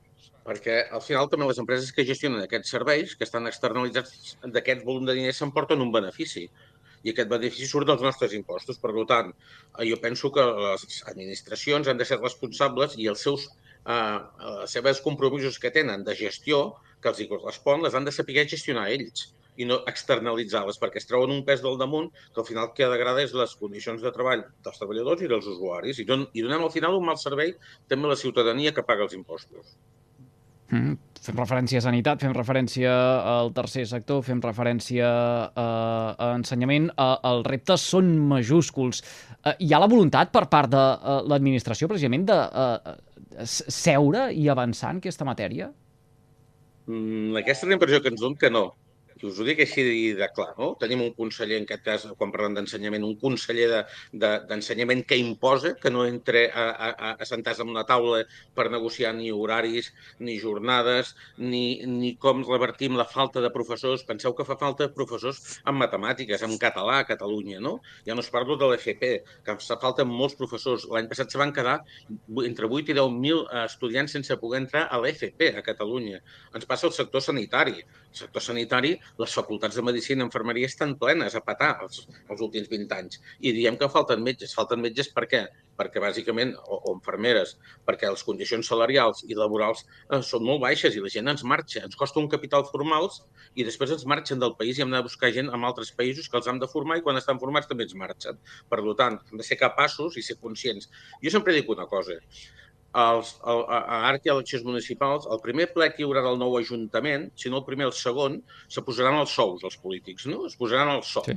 perquè 0.46 0.80
al 0.96 1.04
final 1.04 1.28
també 1.28 1.48
les 1.50 1.60
empreses 1.60 1.92
que 1.92 2.06
gestionen 2.08 2.40
aquests 2.46 2.72
serveis, 2.76 3.14
que 3.16 3.28
estan 3.28 3.48
externalitzats 3.50 4.36
d'aquest 4.56 4.86
volum 4.88 5.08
de 5.08 5.18
diners, 5.18 5.40
s'emporten 5.42 5.84
un 5.84 5.92
benefici 5.92 6.48
i 7.04 7.12
aquest 7.12 7.30
benefici 7.32 7.68
surt 7.68 7.88
dels 7.88 8.02
nostres 8.04 8.34
impostos. 8.36 8.80
Per 8.80 8.92
tant, 9.08 9.32
eh, 9.32 9.84
jo 9.88 10.00
penso 10.00 10.32
que 10.32 10.44
les 10.44 11.02
administracions 11.12 11.88
han 11.88 12.00
de 12.00 12.08
ser 12.08 12.20
responsables 12.20 12.96
i 12.96 13.08
els 13.12 13.24
seus 13.28 13.48
eh, 13.86 14.18
les 14.62 14.78
seves 14.78 15.02
compromisos 15.04 15.58
que 15.58 15.72
tenen 15.74 16.04
de 16.04 16.16
gestió, 16.16 16.62
que 17.00 17.12
els 17.12 17.20
hi 17.20 17.28
correspon, 17.28 17.84
les 17.84 17.94
han 17.94 18.08
de 18.08 18.14
saber 18.14 18.46
gestionar 18.48 18.88
ells 18.92 19.30
i 19.60 19.66
no 19.68 19.80
externalitzar-les, 19.90 20.78
perquè 20.80 21.00
es 21.00 21.08
treuen 21.08 21.32
un 21.34 21.44
pes 21.44 21.62
del 21.64 21.78
damunt 21.80 22.08
que 22.32 22.40
al 22.42 22.48
final 22.48 22.72
que 22.76 22.88
degrada 22.88 23.24
és 23.24 23.34
les 23.36 23.54
condicions 23.60 24.02
de 24.02 24.12
treball 24.14 24.44
dels 24.64 24.80
treballadors 24.80 25.24
i 25.24 25.30
dels 25.30 25.48
usuaris. 25.52 26.00
I, 26.00 26.08
don, 26.08 26.26
i 26.32 26.44
donem 26.46 26.64
al 26.64 26.72
final 26.72 26.96
un 26.96 27.08
mal 27.08 27.18
servei 27.20 27.54
també 27.90 28.08
a 28.08 28.14
la 28.14 28.20
ciutadania 28.20 28.72
que 28.76 28.86
paga 28.86 29.04
els 29.08 29.16
impostos. 29.18 29.74
Mm, 30.70 30.94
fem 31.18 31.38
referència 31.40 31.80
a 31.80 31.84
sanitat, 31.88 32.20
fem 32.22 32.32
referència 32.36 32.90
al 33.26 33.50
tercer 33.56 33.84
sector, 33.90 34.22
fem 34.22 34.40
referència 34.44 35.08
a, 35.50 35.66
a 36.14 36.28
ensenyament. 36.38 36.88
A, 36.94 37.10
els 37.32 37.48
reptes 37.50 37.84
són 37.92 38.12
majúsculs. 38.30 39.02
Eh, 39.42 39.56
hi 39.66 39.74
ha 39.74 39.82
la 39.82 39.90
voluntat 39.90 40.30
per 40.32 40.46
part 40.52 40.70
de 40.70 40.84
l'administració, 41.26 41.90
precisament, 41.90 42.28
de 42.30 42.38
uh, 42.38 42.94
seure 43.46 44.30
i 44.36 44.48
avançar 44.52 44.94
en 44.94 45.00
aquesta 45.02 45.26
matèria? 45.28 45.70
Mm, 46.90 47.36
aquesta 47.40 47.66
és 47.66 47.70
la 47.70 47.76
impressió 47.78 48.00
que 48.02 48.12
ens 48.12 48.20
donem 48.20 48.38
que 48.40 48.50
no. 48.52 48.70
I 49.20 49.28
us 49.28 49.38
ho 49.40 49.44
dic 49.44 49.60
així 49.60 49.84
de 50.16 50.28
clar, 50.32 50.54
no? 50.56 50.70
Tenim 50.80 51.02
un 51.04 51.12
conseller, 51.16 51.58
en 51.60 51.66
aquest 51.66 51.82
cas, 51.84 52.06
quan 52.16 52.32
parlem 52.32 52.54
d'ensenyament, 52.56 53.04
un 53.04 53.16
conseller 53.20 53.66
d'ensenyament 54.12 55.02
de, 55.02 55.04
de, 55.04 55.08
que 55.10 55.18
imposa 55.20 55.74
que 55.80 55.92
no 55.92 56.06
entre 56.08 56.46
a, 56.48 56.64
a, 56.70 57.10
a 57.12 57.28
sentar-se 57.28 57.64
en 57.64 57.72
una 57.74 57.84
taula 57.88 58.22
per 58.56 58.70
negociar 58.72 59.12
ni 59.18 59.28
horaris, 59.34 59.90
ni 60.24 60.38
jornades, 60.40 61.14
ni, 61.36 61.82
ni 61.84 62.14
com 62.22 62.40
revertim 62.48 62.96
la 62.96 63.04
falta 63.04 63.42
de 63.44 63.52
professors. 63.52 64.06
Penseu 64.08 64.32
que 64.36 64.46
fa 64.48 64.56
falta 64.60 64.88
professors 64.96 65.60
en 65.68 65.76
matemàtiques, 65.80 66.46
en 66.46 66.56
català 66.62 67.00
a 67.02 67.08
Catalunya, 67.10 67.60
no? 67.60 67.76
Ja 68.08 68.16
no 68.16 68.24
es 68.24 68.32
parlo 68.32 68.56
de 68.56 68.70
l'FP, 68.70 69.12
que 69.44 69.58
fa 69.60 69.78
falta 69.84 70.08
molts 70.08 70.38
professors. 70.40 70.88
L'any 70.88 71.10
passat 71.12 71.32
se 71.32 71.40
van 71.40 71.52
quedar 71.52 71.80
entre 72.46 72.70
8 72.70 72.94
i 72.94 72.96
10.000 72.96 73.44
estudiants 73.66 74.16
sense 74.16 74.40
poder 74.40 74.64
entrar 74.64 74.86
a 74.88 75.00
l'FP 75.02 75.52
a 75.60 75.66
Catalunya. 75.66 76.24
Ens 76.56 76.68
passa 76.70 76.88
al 76.88 76.96
sector 76.96 77.24
sanitari. 77.24 77.80
El 78.10 78.18
sector 78.24 78.42
sanitari 78.42 78.96
les 79.18 79.34
facultats 79.34 79.76
de 79.76 79.82
Medicina 79.86 80.24
i 80.24 80.26
Enfermeria 80.26 80.68
estan 80.70 80.94
plenes 81.00 81.34
a 81.34 81.42
patar 81.44 81.70
els, 81.84 82.04
els 82.28 82.44
últims 82.44 82.68
20 82.70 82.94
anys. 82.96 83.20
I 83.40 83.52
diem 83.56 83.78
que 83.80 83.88
falten 83.92 84.22
metges. 84.24 84.54
Falten 84.56 84.82
metges 84.84 85.10
per 85.14 85.26
què? 85.30 85.42
Perquè, 85.80 86.02
bàsicament, 86.02 86.52
o, 86.60 86.76
o 86.76 86.94
enfermeres, 86.94 87.54
perquè 87.88 88.10
les 88.12 88.24
condicions 88.26 88.68
salarials 88.72 89.24
i 89.28 89.36
laborals 89.38 89.86
eh, 89.86 90.20
són 90.30 90.44
molt 90.44 90.60
baixes 90.64 90.96
i 90.96 91.02
la 91.04 91.12
gent 91.12 91.32
ens 91.32 91.44
marxa. 91.54 91.84
Ens 91.88 91.96
costa 91.96 92.20
un 92.20 92.28
capital 92.32 92.66
formals 92.68 93.22
i 93.56 93.66
després 93.66 93.94
ens 93.96 94.06
marxen 94.08 94.42
del 94.42 94.56
país 94.60 94.78
i 94.78 94.84
hem 94.84 94.92
de 94.92 95.02
buscar 95.06 95.32
gent 95.36 95.48
en 95.48 95.68
altres 95.68 95.92
països 95.96 96.28
que 96.28 96.40
els 96.40 96.48
han 96.52 96.60
de 96.60 96.68
formar 96.70 97.00
i 97.00 97.04
quan 97.06 97.20
estan 97.20 97.40
formats 97.40 97.70
també 97.70 97.88
ens 97.88 97.96
marxen. 97.96 98.40
Per 98.68 98.82
tant, 99.00 99.20
hem 99.30 99.40
de 99.40 99.46
ser 99.46 99.60
capaços 99.60 100.20
i 100.20 100.26
ser 100.26 100.36
conscients. 100.40 100.90
Jo 101.24 101.32
sempre 101.32 101.56
dic 101.56 101.68
una 101.72 101.88
cosa 101.88 102.20
els, 102.98 103.36
el, 103.46 103.60
a, 103.70 104.10
que 104.18 104.28
hi 104.28 104.32
ha 104.32 104.34
eleccions 104.34 104.64
municipals, 104.66 105.26
el 105.30 105.40
primer 105.44 105.68
ple 105.74 105.90
que 105.92 106.02
hi 106.02 106.06
haurà 106.06 106.22
del 106.26 106.38
nou 106.40 106.56
Ajuntament, 106.58 107.28
si 107.38 107.50
no 107.52 107.60
el 107.60 107.66
primer, 107.68 107.86
el 107.86 107.94
segon, 107.94 108.40
se 108.68 108.82
posaran 108.86 109.18
els 109.20 109.34
sous, 109.38 109.62
els 109.66 109.78
polítics, 109.78 110.26
no? 110.26 110.44
Es 110.48 110.56
posaran 110.58 110.90
els 110.96 111.12
sous. 111.14 111.30
Sí. 111.30 111.36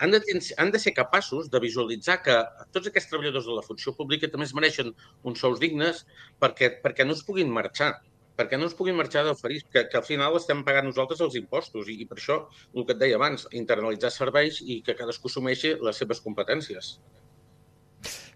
Han 0.00 0.14
de, 0.14 0.20
han 0.56 0.70
de 0.72 0.78
ser 0.80 0.94
capaços 0.96 1.50
de 1.52 1.60
visualitzar 1.60 2.22
que 2.24 2.36
tots 2.72 2.88
aquests 2.88 3.10
treballadors 3.10 3.44
de 3.50 3.56
la 3.58 3.64
funció 3.66 3.92
pública 3.92 4.30
també 4.32 4.48
es 4.48 4.54
mereixen 4.56 4.94
uns 5.28 5.42
sous 5.44 5.60
dignes 5.60 6.06
perquè, 6.40 6.70
perquè 6.80 7.04
no 7.04 7.12
es 7.12 7.20
puguin 7.26 7.52
marxar 7.52 7.98
perquè 8.40 8.56
no 8.56 8.70
es 8.70 8.72
puguin 8.72 8.96
marxar 8.96 9.26
del 9.26 9.36
Ferís, 9.36 9.66
que, 9.68 9.82
que 9.92 9.98
al 9.98 10.06
final 10.06 10.38
estem 10.38 10.62
pagant 10.64 10.86
nosaltres 10.88 11.20
els 11.20 11.36
impostos 11.36 11.90
i, 11.92 11.98
i 12.00 12.06
per 12.08 12.16
això, 12.16 12.38
el 12.72 12.86
que 12.88 12.94
et 12.96 13.02
deia 13.02 13.18
abans, 13.20 13.44
internalitzar 13.52 14.08
serveis 14.14 14.62
i 14.64 14.78
que 14.86 14.96
cadascú 14.96 15.28
assumeixi 15.28 15.74
les 15.84 16.00
seves 16.00 16.24
competències 16.24 16.94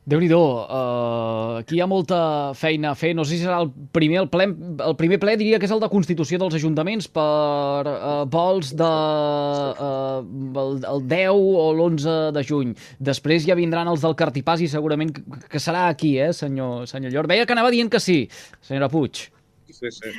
déu 0.04 0.20
nhi 0.20 0.28
uh, 0.36 1.60
aquí 1.62 1.78
hi 1.78 1.80
ha 1.80 1.86
molta 1.88 2.18
feina 2.58 2.90
a 2.92 2.98
fer. 2.98 3.14
No 3.16 3.24
sé 3.24 3.38
si 3.38 3.44
serà 3.46 3.62
el 3.62 3.70
primer, 3.94 4.20
el, 4.24 4.28
ple, 4.28 4.46
el 4.84 4.96
primer 5.00 5.18
ple 5.22 5.36
diria 5.40 5.58
que 5.58 5.64
és 5.64 5.72
el 5.72 5.80
de 5.80 5.88
Constitució 5.92 6.38
dels 6.40 6.56
Ajuntaments 6.58 7.08
per 7.08 7.88
uh, 7.88 8.24
vols 8.28 8.74
de, 8.76 8.90
uh, 8.90 10.20
el, 10.64 10.76
el 10.92 11.06
10 11.08 11.30
o 11.32 11.70
l'11 11.72 12.18
de 12.36 12.44
juny. 12.44 12.74
Després 13.12 13.48
ja 13.48 13.56
vindran 13.56 13.88
els 13.88 14.04
del 14.04 14.18
Cartipàs 14.18 14.60
i 14.60 14.68
segurament 14.68 15.14
que, 15.16 15.24
que 15.56 15.62
serà 15.62 15.88
aquí, 15.88 16.18
eh, 16.20 16.34
senyor, 16.36 16.84
senyor 16.90 17.16
Llor. 17.16 17.30
Veia 17.30 17.48
que 17.48 17.56
anava 17.56 17.72
dient 17.72 17.92
que 17.92 18.02
sí, 18.02 18.24
senyora 18.60 18.92
Puig. 18.92 19.26
Sí, 19.72 19.90
sí. 19.90 20.14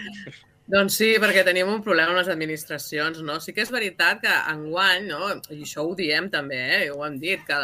Doncs 0.66 0.96
sí, 0.98 1.12
perquè 1.22 1.44
tenim 1.46 1.70
un 1.70 1.84
problema 1.86 2.10
amb 2.10 2.24
les 2.24 2.30
administracions, 2.34 3.20
no? 3.22 3.38
Sí 3.38 3.54
que 3.54 3.62
és 3.62 3.70
veritat 3.70 4.24
que 4.24 4.38
enguany, 4.50 5.06
no? 5.12 5.30
i 5.54 5.62
això 5.62 5.86
ho 5.86 5.94
diem 5.94 6.31
també, 6.34 6.58
eh? 6.80 6.88
ho 6.90 7.04
hem 7.06 7.20
dit, 7.22 7.44
que 7.46 7.60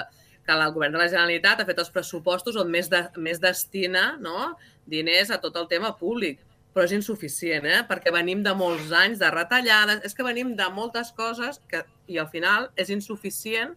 que 0.52 0.68
el 0.68 0.74
govern 0.76 0.96
de 0.96 1.00
la 1.00 1.10
Generalitat 1.10 1.62
ha 1.62 1.68
fet 1.68 1.80
els 1.80 1.92
pressupostos 1.94 2.58
on 2.60 2.72
més, 2.72 2.90
de, 2.92 3.02
més 3.18 3.40
destina 3.40 4.18
no? 4.20 4.54
diners 4.90 5.32
a 5.32 5.40
tot 5.42 5.56
el 5.60 5.68
tema 5.72 5.94
públic, 5.98 6.42
però 6.74 6.86
és 6.88 6.96
insuficient, 6.96 7.66
eh? 7.68 7.82
perquè 7.88 8.12
venim 8.14 8.44
de 8.44 8.54
molts 8.56 8.92
anys 8.96 9.20
de 9.20 9.30
retallades, 9.32 10.04
és 10.08 10.16
que 10.16 10.26
venim 10.28 10.56
de 10.56 10.68
moltes 10.72 11.12
coses 11.16 11.60
que, 11.72 11.84
i 12.08 12.20
al 12.20 12.30
final 12.32 12.70
és 12.80 12.92
insuficient 12.94 13.76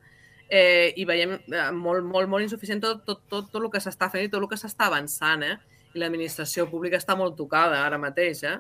eh, 0.49 0.93
i 0.97 1.07
veiem 1.09 1.35
eh, 1.39 1.71
molt, 1.75 2.05
molt, 2.07 2.29
molt 2.31 2.47
insuficient 2.47 2.83
tot, 2.83 3.03
tot, 3.07 3.25
tot, 3.31 3.51
tot 3.51 3.63
el 3.63 3.71
que 3.73 3.83
s'està 3.83 4.11
fent 4.13 4.27
i 4.27 4.31
tot 4.31 4.43
el 4.43 4.51
que 4.51 4.61
s'està 4.61 4.89
avançant. 4.91 5.43
Eh? 5.43 5.57
I 5.95 6.03
l'administració 6.03 6.69
pública 6.71 7.01
està 7.01 7.17
molt 7.19 7.37
tocada 7.39 7.83
ara 7.83 8.01
mateix. 8.01 8.45
Eh? 8.47 8.59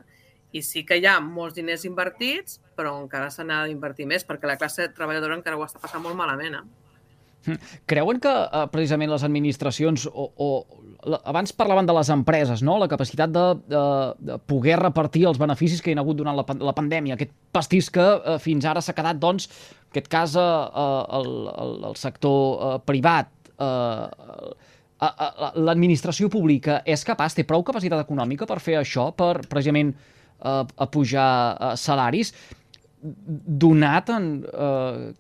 I 0.55 0.63
sí 0.63 0.85
que 0.87 0.99
hi 0.99 1.07
ha 1.11 1.19
molts 1.23 1.59
diners 1.59 1.85
invertits, 1.87 2.61
però 2.79 2.95
encara 3.03 3.31
se 3.31 3.47
n'ha 3.47 3.65
d'invertir 3.69 4.07
més, 4.11 4.27
perquè 4.27 4.51
la 4.51 4.59
classe 4.59 4.89
treballadora 4.95 5.39
encara 5.39 5.59
ho 5.59 5.67
està 5.67 5.83
passant 5.83 6.03
molt 6.03 6.19
malament. 6.19 6.59
Eh? 6.59 6.84
Creuen 7.91 8.21
que 8.23 8.33
eh, 8.33 8.65
precisament 8.73 9.13
les 9.13 9.25
administracions 9.27 10.07
o, 10.09 10.31
o 10.35 10.49
abans 11.25 11.53
parlaven 11.53 11.87
de 11.87 11.95
les 11.97 12.11
empreses, 12.13 12.63
no? 12.65 12.79
la 12.81 12.89
capacitat 12.89 13.33
de, 13.33 13.45
de, 13.69 13.85
de 14.31 14.39
poder 14.49 14.79
repartir 14.81 15.27
els 15.29 15.41
beneficis 15.41 15.83
que 15.85 15.93
hi 15.93 15.97
ha 15.99 16.03
hagut 16.03 16.17
durant 16.21 16.37
la, 16.39 16.45
la 16.65 16.75
pandèmia, 16.77 17.19
aquest 17.19 17.35
pastís 17.53 17.91
que 17.93 18.05
eh, 18.05 18.39
fins 18.43 18.65
ara 18.69 18.83
s'ha 18.85 18.97
quedat, 18.97 19.21
doncs, 19.21 19.49
en 19.85 19.93
aquest 19.95 20.11
cas, 20.13 20.37
eh, 20.41 20.45
eh 20.85 21.19
el, 21.21 21.31
el, 21.53 21.75
el 21.91 21.99
sector 22.01 22.41
eh, 22.55 22.79
privat, 22.89 23.31
eh, 23.59 24.55
l'administració 25.61 26.31
pública 26.33 26.81
és 26.89 27.05
capaç, 27.05 27.37
té 27.37 27.45
prou 27.45 27.65
capacitat 27.67 28.01
econòmica 28.01 28.49
per 28.49 28.61
fer 28.63 28.79
això, 28.81 29.11
per 29.13 29.45
precisament 29.51 29.93
eh, 29.93 30.87
pujar 30.93 31.31
eh, 31.53 31.75
salaris, 31.81 32.33
donat 33.05 34.09
en, 34.15 34.31
eh, 34.49 35.13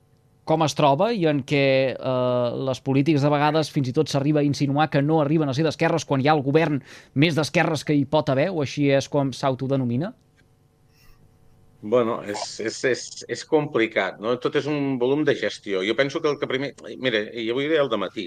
com 0.44 0.64
es 0.64 0.76
troba 0.76 1.10
i 1.12 1.24
en 1.30 1.42
què 1.48 1.64
eh, 1.92 2.48
les 2.68 2.82
polítiques 2.84 3.24
de 3.24 3.30
vegades 3.32 3.70
fins 3.72 3.88
i 3.88 3.94
tot 3.96 4.10
s'arriba 4.12 4.42
a 4.42 4.46
insinuar 4.46 4.90
que 4.92 5.02
no 5.02 5.20
arriben 5.22 5.48
a 5.48 5.54
ser 5.56 5.64
d'esquerres 5.66 6.04
quan 6.08 6.20
hi 6.20 6.28
ha 6.28 6.36
el 6.36 6.44
govern 6.44 6.82
més 7.14 7.38
d'esquerres 7.38 7.84
que 7.84 7.96
hi 7.96 8.04
pot 8.04 8.30
haver, 8.32 8.50
o 8.52 8.62
així 8.64 8.90
és 8.92 9.08
com 9.08 9.32
s'autodenomina? 9.32 10.12
Bueno, 11.84 12.22
és, 12.24 12.42
és, 12.64 12.76
és, 12.88 13.00
és 13.28 13.42
complicat, 13.44 14.16
no? 14.24 14.38
Tot 14.40 14.54
és 14.56 14.68
un 14.70 14.94
volum 15.00 15.24
de 15.28 15.34
gestió. 15.36 15.82
Jo 15.84 15.92
penso 15.98 16.22
que 16.24 16.30
el 16.30 16.38
que 16.40 16.48
primer... 16.48 16.70
Mira, 16.96 17.20
i 17.36 17.50
avui 17.52 17.68
el 17.68 17.90
de 17.92 17.98
matí, 18.00 18.24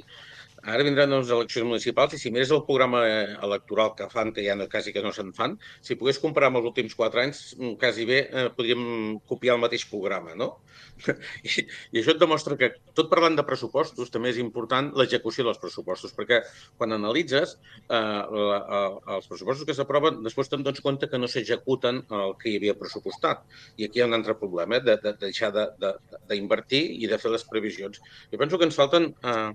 ara 0.68 0.84
vindran 0.84 1.14
unes 1.16 1.32
eleccions 1.32 1.68
municipals 1.68 2.16
i 2.18 2.20
si 2.22 2.32
mires 2.34 2.52
el 2.52 2.64
programa 2.68 3.04
electoral 3.08 3.94
que 3.98 4.10
fan, 4.12 4.34
que 4.36 4.44
ja 4.46 4.56
no, 4.60 4.68
quasi 4.72 4.94
que 4.94 5.04
no 5.04 5.14
se'n 5.16 5.32
fan, 5.38 5.56
si 5.82 5.96
pogués 6.00 6.20
comparar 6.20 6.52
amb 6.52 6.60
els 6.60 6.68
últims 6.72 6.96
quatre 6.98 7.24
anys, 7.24 7.42
mm, 7.56 7.78
quasi 7.80 8.08
bé 8.10 8.20
eh, 8.28 8.48
podríem 8.56 8.84
copiar 9.30 9.56
el 9.56 9.64
mateix 9.64 9.88
programa, 9.88 10.36
no? 10.36 10.50
I, 11.48 11.64
I 11.94 12.02
això 12.02 12.14
et 12.14 12.22
demostra 12.22 12.58
que, 12.60 12.72
tot 12.98 13.10
parlant 13.12 13.38
de 13.38 13.46
pressupostos, 13.48 14.12
també 14.14 14.34
és 14.34 14.42
important 14.44 14.92
l'execució 15.00 15.46
dels 15.48 15.62
pressupostos, 15.62 16.14
perquè 16.18 16.42
quan 16.78 16.96
analitzes 16.98 17.56
eh, 17.56 17.96
la, 17.98 18.60
eh, 18.60 19.16
els 19.18 19.32
pressupostos 19.32 19.68
que 19.68 19.78
s'aproven, 19.78 20.22
després 20.26 20.52
te'n 20.52 20.68
dones 20.68 20.84
compte 20.84 21.10
que 21.10 21.22
no 21.22 21.32
s'executen 21.32 22.04
el 22.20 22.36
que 22.42 22.52
hi 22.52 22.60
havia 22.60 22.78
pressupostat. 22.78 23.48
I 23.80 23.88
aquí 23.88 24.02
hi 24.02 24.06
ha 24.06 24.12
un 24.12 24.20
altre 24.20 24.36
problema, 24.40 24.82
eh, 24.82 24.84
de, 24.84 25.00
de, 25.00 25.16
de 25.16 25.28
deixar 25.30 25.54
d'invertir 25.56 26.84
de, 26.84 26.94
de, 26.94 27.04
i 27.08 27.12
de 27.12 27.22
fer 27.22 27.34
les 27.34 27.48
previsions. 27.48 28.04
Jo 28.32 28.42
penso 28.42 28.60
que 28.60 28.68
ens 28.68 28.78
falten 28.78 29.12
eh, 29.24 29.52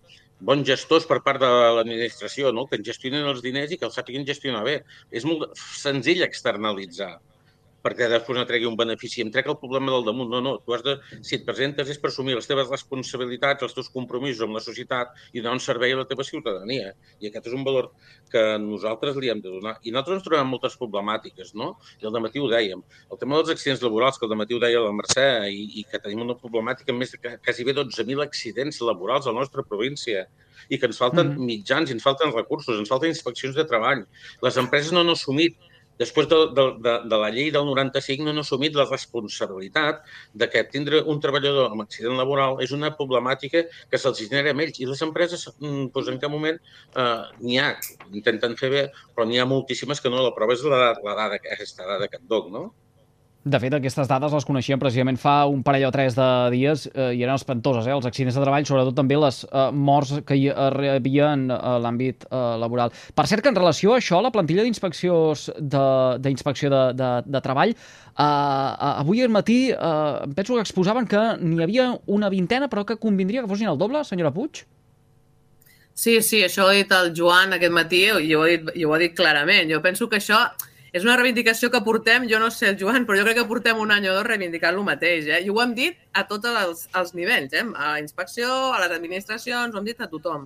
bons 0.49 0.67
gestors 0.67 1.07
per 1.09 1.21
part 1.27 1.41
de 1.43 1.51
l'administració, 1.79 2.53
no? 2.55 2.67
que 2.69 2.79
en 2.81 2.87
gestionen 2.87 3.29
els 3.31 3.43
diners 3.45 3.73
i 3.73 3.79
que 3.81 3.89
els 3.89 3.99
sàpiguen 3.99 4.27
gestionar 4.29 4.65
bé. 4.67 4.81
És 5.11 5.27
molt 5.29 5.53
senzill 5.59 6.25
externalitzar 6.27 7.15
perquè 7.83 8.09
després 8.11 8.39
no 8.39 8.45
tregui 8.49 8.69
un 8.69 8.77
benefici. 8.79 9.23
Em 9.25 9.31
trec 9.35 9.49
el 9.51 9.59
problema 9.61 9.93
del 9.95 10.07
damunt. 10.07 10.31
No, 10.33 10.41
no. 10.45 10.55
Tu 10.65 10.75
has 10.77 10.85
de, 10.87 10.97
si 11.21 11.37
et 11.39 11.47
presentes 11.47 11.91
és 11.93 12.01
per 12.03 12.11
assumir 12.13 12.37
les 12.39 12.49
teves 12.49 12.71
responsabilitats, 12.71 13.67
els 13.67 13.77
teus 13.77 13.91
compromisos 13.93 14.45
amb 14.47 14.57
la 14.57 14.63
societat 14.65 15.13
i 15.33 15.41
donar 15.41 15.57
un 15.59 15.65
servei 15.65 15.95
a 15.97 16.01
la 16.01 16.07
teva 16.09 16.27
ciutadania. 16.27 16.93
I 17.21 17.31
aquest 17.31 17.51
és 17.51 17.57
un 17.59 17.67
valor 17.67 17.91
que 18.33 18.45
nosaltres 18.63 19.19
li 19.19 19.33
hem 19.33 19.43
de 19.45 19.51
donar. 19.51 19.77
I 19.83 19.95
nosaltres 19.95 20.21
ens 20.21 20.29
trobem 20.29 20.53
moltes 20.55 20.79
problemàtiques, 20.81 21.55
no? 21.59 21.75
I 22.01 22.09
al 22.09 22.21
matí 22.23 22.43
ho 22.43 22.49
dèiem. 22.51 22.85
El 23.11 23.21
tema 23.21 23.41
dels 23.41 23.53
accidents 23.57 23.83
laborals, 23.85 24.21
que 24.21 24.29
al 24.31 24.39
matí 24.39 24.57
ho 24.57 24.63
deia 24.63 24.83
la 24.83 24.95
Mercè, 24.95 25.29
i, 25.51 25.67
i 25.83 25.85
que 25.89 26.01
tenim 26.03 26.25
una 26.27 26.39
problemàtica 26.39 26.95
més 26.97 27.15
de 27.15 27.37
quasi 27.43 27.67
bé 27.67 27.75
12.000 27.77 28.23
accidents 28.25 28.81
laborals 28.87 29.27
a 29.27 29.35
la 29.35 29.43
nostra 29.43 29.67
província 29.67 30.27
i 30.69 30.79
que 30.79 30.89
ens 30.89 31.01
falten 31.01 31.35
mm. 31.35 31.47
mitjans, 31.49 31.91
ens 31.91 32.05
falten 32.05 32.33
recursos, 32.35 32.79
ens 32.79 32.91
falten 32.93 33.13
inspeccions 33.13 33.57
de 33.59 33.67
treball. 33.69 34.05
Les 34.45 34.59
empreses 34.61 34.95
no 34.95 35.03
han 35.03 35.13
assumit 35.13 35.59
després 36.03 36.29
de, 36.31 36.39
de, 36.57 36.67
de, 36.85 36.95
de 37.13 37.21
la 37.23 37.31
llei 37.35 37.51
del 37.55 37.67
95 37.69 38.27
no 38.27 38.35
han 38.35 38.43
assumit 38.43 38.77
la 38.79 38.87
responsabilitat 38.91 40.03
de 40.43 40.49
que 40.53 40.65
tindre 40.75 41.03
un 41.15 41.23
treballador 41.25 41.71
amb 41.71 41.87
accident 41.87 42.19
laboral 42.21 42.61
és 42.67 42.75
una 42.77 42.93
problemàtica 42.99 43.65
que 43.91 44.03
se'ls 44.03 44.23
genera 44.25 44.53
a 44.53 44.59
ells. 44.67 44.83
I 44.83 44.91
les 44.91 45.03
empreses, 45.07 45.49
mm, 45.59 45.91
doncs 45.95 46.13
en 46.13 46.21
cap 46.23 46.35
moment 46.35 46.61
eh, 46.61 47.23
n'hi 47.41 47.59
ha, 47.63 47.73
intenten 48.13 48.59
fer 48.61 48.73
bé, 48.77 48.87
però 49.15 49.29
n'hi 49.29 49.41
ha 49.41 49.49
moltíssimes 49.49 50.03
que 50.03 50.13
no. 50.13 50.23
La 50.23 50.37
prova 50.37 50.59
és 50.59 50.65
la, 50.69 50.93
la 51.09 51.19
dada, 51.19 51.41
aquesta 51.57 51.89
dada 51.89 52.11
que 52.11 52.21
et 52.21 52.29
doc, 52.31 52.51
no? 52.53 52.69
De 53.43 53.59
fet, 53.59 53.75
aquestes 53.75 54.07
dades 54.07 54.31
les 54.37 54.45
coneixíem 54.47 54.79
precisament 54.79 55.17
fa 55.19 55.49
un 55.51 55.65
parell 55.67 55.89
o 55.89 55.91
tres 55.91 56.15
de 56.15 56.27
dies 56.53 56.85
eh, 56.93 57.09
i 57.19 57.25
eren 57.25 57.35
espantoses, 57.35 57.89
eh, 57.89 57.95
els 57.97 58.07
accidents 58.07 58.37
de 58.39 58.45
treball, 58.45 58.69
sobretot 58.69 58.95
també 58.95 59.19
les 59.19 59.41
eh, 59.49 59.65
morts 59.75 60.13
que 60.29 60.37
hi 60.39 60.45
havia 60.55 61.33
en 61.35 61.49
eh, 61.51 61.59
l'àmbit 61.83 62.29
eh, 62.29 62.43
laboral. 62.63 62.95
Per 63.19 63.27
cert, 63.27 63.43
que 63.43 63.51
en 63.51 63.59
relació 63.59 63.97
a 63.97 63.99
això, 63.99 64.23
la 64.23 64.31
plantilla 64.31 64.63
d'inspecció 64.63 65.19
de, 65.59 65.83
de, 66.23 66.85
de, 67.03 67.11
de 67.27 67.43
treball, 67.43 67.75
eh, 67.75 68.23
eh, 68.23 68.95
avui 68.95 69.27
al 69.27 69.35
matí 69.35 69.59
eh, 69.75 70.33
penso 70.39 70.55
que 70.55 70.63
exposaven 70.63 71.11
que 71.11 71.27
n'hi 71.43 71.67
havia 71.67 71.91
una 72.07 72.31
vintena, 72.31 72.71
però 72.71 72.87
que 72.87 73.01
convindria 73.03 73.43
que 73.43 73.51
fossin 73.51 73.75
el 73.75 73.81
doble, 73.81 74.07
senyora 74.07 74.31
Puig? 74.31 74.63
Sí, 75.99 76.21
sí, 76.23 76.47
això 76.47 76.69
ho 76.69 76.71
ha 76.71 76.79
dit 76.79 76.95
el 76.95 77.11
Joan 77.11 77.59
aquest 77.59 77.75
matí 77.75 78.07
i 78.07 78.37
ho 78.39 78.47
dit, 78.47 78.71
i 78.79 78.87
ho 78.87 78.95
ha 78.95 79.03
dit 79.03 79.19
clarament. 79.19 79.67
Jo 79.67 79.83
penso 79.83 80.07
que 80.07 80.23
això 80.23 80.47
és 80.93 81.05
una 81.07 81.15
reivindicació 81.17 81.71
que 81.73 81.81
portem, 81.81 82.27
jo 82.29 82.39
no 82.41 82.51
sé 82.53 82.69
el 82.69 82.79
Joan, 82.81 83.07
però 83.09 83.17
jo 83.17 83.25
crec 83.25 83.39
que 83.41 83.49
portem 83.49 83.79
un 83.81 83.95
any 83.95 84.11
o 84.11 84.17
dos 84.17 84.27
reivindicant 84.27 84.77
lo 84.77 84.85
mateix. 84.85 85.25
Eh? 85.25 85.39
I 85.47 85.49
ho 85.49 85.61
hem 85.63 85.73
dit 85.77 85.97
a 86.13 86.27
tots 86.29 86.51
els, 86.51 86.83
els 87.01 87.15
nivells, 87.17 87.55
eh? 87.57 87.65
a 87.65 87.95
la 87.95 88.03
inspecció, 88.03 88.49
a 88.75 88.83
les 88.83 88.93
administracions, 88.99 89.73
ho 89.73 89.81
hem 89.81 89.89
dit 89.89 90.03
a 90.05 90.11
tothom. 90.13 90.45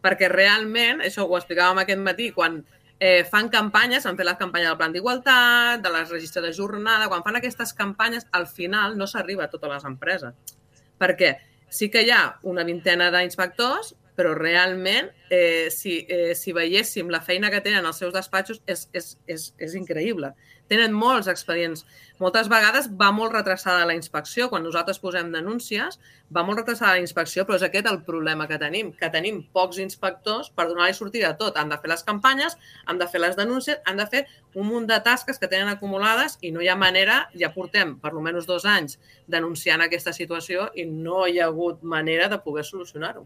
Perquè 0.00 0.30
realment, 0.30 1.02
això 1.02 1.26
ho 1.26 1.34
explicàvem 1.36 1.82
aquest 1.82 2.04
matí, 2.06 2.30
quan 2.36 2.60
eh, 3.00 3.24
fan 3.26 3.50
campanyes, 3.50 4.06
han 4.06 4.16
fet 4.16 4.30
la 4.30 4.38
campanya 4.38 4.70
del 4.70 4.78
plan 4.78 4.94
d'igualtat, 4.94 5.82
de 5.82 5.92
les 5.96 6.14
registres 6.14 6.46
de 6.46 6.54
jornada, 6.54 7.10
quan 7.10 7.26
fan 7.26 7.40
aquestes 7.40 7.74
campanyes, 7.74 8.28
al 8.30 8.46
final 8.46 8.94
no 8.96 9.10
s'arriba 9.10 9.48
a 9.48 9.50
totes 9.50 9.74
les 9.74 9.88
empreses. 9.90 10.54
Perquè 11.02 11.34
sí 11.66 11.90
que 11.90 12.04
hi 12.06 12.14
ha 12.14 12.36
una 12.46 12.62
vintena 12.68 13.10
d'inspectors, 13.10 13.96
però 14.20 14.34
realment, 14.36 15.08
eh, 15.30 15.70
si, 15.72 16.04
eh, 16.06 16.34
si 16.34 16.52
veiéssim 16.52 17.08
la 17.08 17.22
feina 17.24 17.48
que 17.50 17.62
tenen 17.64 17.86
als 17.88 18.02
seus 18.02 18.12
despatxos, 18.12 18.60
és, 18.68 18.82
és, 18.92 19.14
és, 19.24 19.46
és 19.56 19.76
increïble. 19.78 20.34
Tenen 20.68 20.92
molts 20.92 21.26
expedients. 21.32 21.86
Moltes 22.20 22.50
vegades 22.52 22.90
va 23.00 23.08
molt 23.16 23.32
retrasada 23.32 23.86
la 23.88 23.96
inspecció. 23.96 24.50
Quan 24.52 24.62
nosaltres 24.62 25.00
posem 25.00 25.32
denúncies, 25.32 25.96
va 26.28 26.44
molt 26.44 26.60
retrasada 26.60 26.98
la 26.98 27.06
inspecció, 27.06 27.46
però 27.48 27.56
és 27.56 27.64
aquest 27.64 27.88
el 27.88 28.02
problema 28.04 28.46
que 28.46 28.60
tenim, 28.60 28.92
que 28.92 29.08
tenim 29.08 29.40
pocs 29.56 29.80
inspectors 29.80 30.52
per 30.52 30.68
donar-li 30.68 30.94
sortida 31.00 31.32
a 31.32 31.40
tot. 31.40 31.56
Han 31.56 31.72
de 31.72 31.80
fer 31.80 31.94
les 31.94 32.04
campanyes, 32.04 32.60
han 32.84 33.00
de 33.00 33.08
fer 33.08 33.24
les 33.24 33.40
denúncies, 33.40 33.80
han 33.88 34.04
de 34.04 34.06
fer 34.12 34.26
un 34.52 34.68
munt 34.68 34.86
de 34.92 35.00
tasques 35.00 35.40
que 35.40 35.48
tenen 35.48 35.72
acumulades 35.72 36.36
i 36.44 36.52
no 36.52 36.60
hi 36.60 36.68
ha 36.68 36.76
manera, 36.76 37.22
ja 37.32 37.54
portem 37.56 37.96
per 38.04 38.12
almenys 38.12 38.46
dos 38.46 38.68
anys 38.68 39.00
denunciant 39.26 39.80
aquesta 39.80 40.12
situació 40.12 40.68
i 40.76 40.84
no 40.84 41.24
hi 41.26 41.40
ha 41.40 41.48
hagut 41.48 41.80
manera 41.82 42.28
de 42.28 42.44
poder 42.44 42.68
solucionar-ho. 42.68 43.24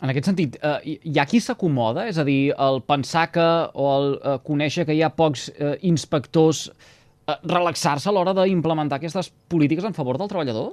En 0.00 0.08
aquest 0.08 0.30
sentit, 0.30 0.56
eh, 0.64 0.94
hi 1.04 1.18
ha 1.20 1.26
qui 1.28 1.42
s'acomoda? 1.44 2.06
És 2.08 2.16
a 2.18 2.24
dir, 2.24 2.54
el 2.56 2.80
pensar 2.88 3.26
que 3.34 3.48
o 3.74 3.88
el 3.96 4.14
eh, 4.16 4.38
conèixer 4.46 4.86
que 4.88 4.96
hi 4.96 5.02
ha 5.04 5.10
pocs 5.12 5.50
eh, 5.52 5.74
inspectors 5.90 6.68
eh, 6.70 7.36
relaxar-se 7.44 8.08
a 8.08 8.14
l'hora 8.16 8.32
d'implementar 8.38 8.96
aquestes 8.96 9.28
polítiques 9.52 9.84
en 9.84 9.96
favor 9.96 10.16
del 10.16 10.30
treballador? 10.32 10.72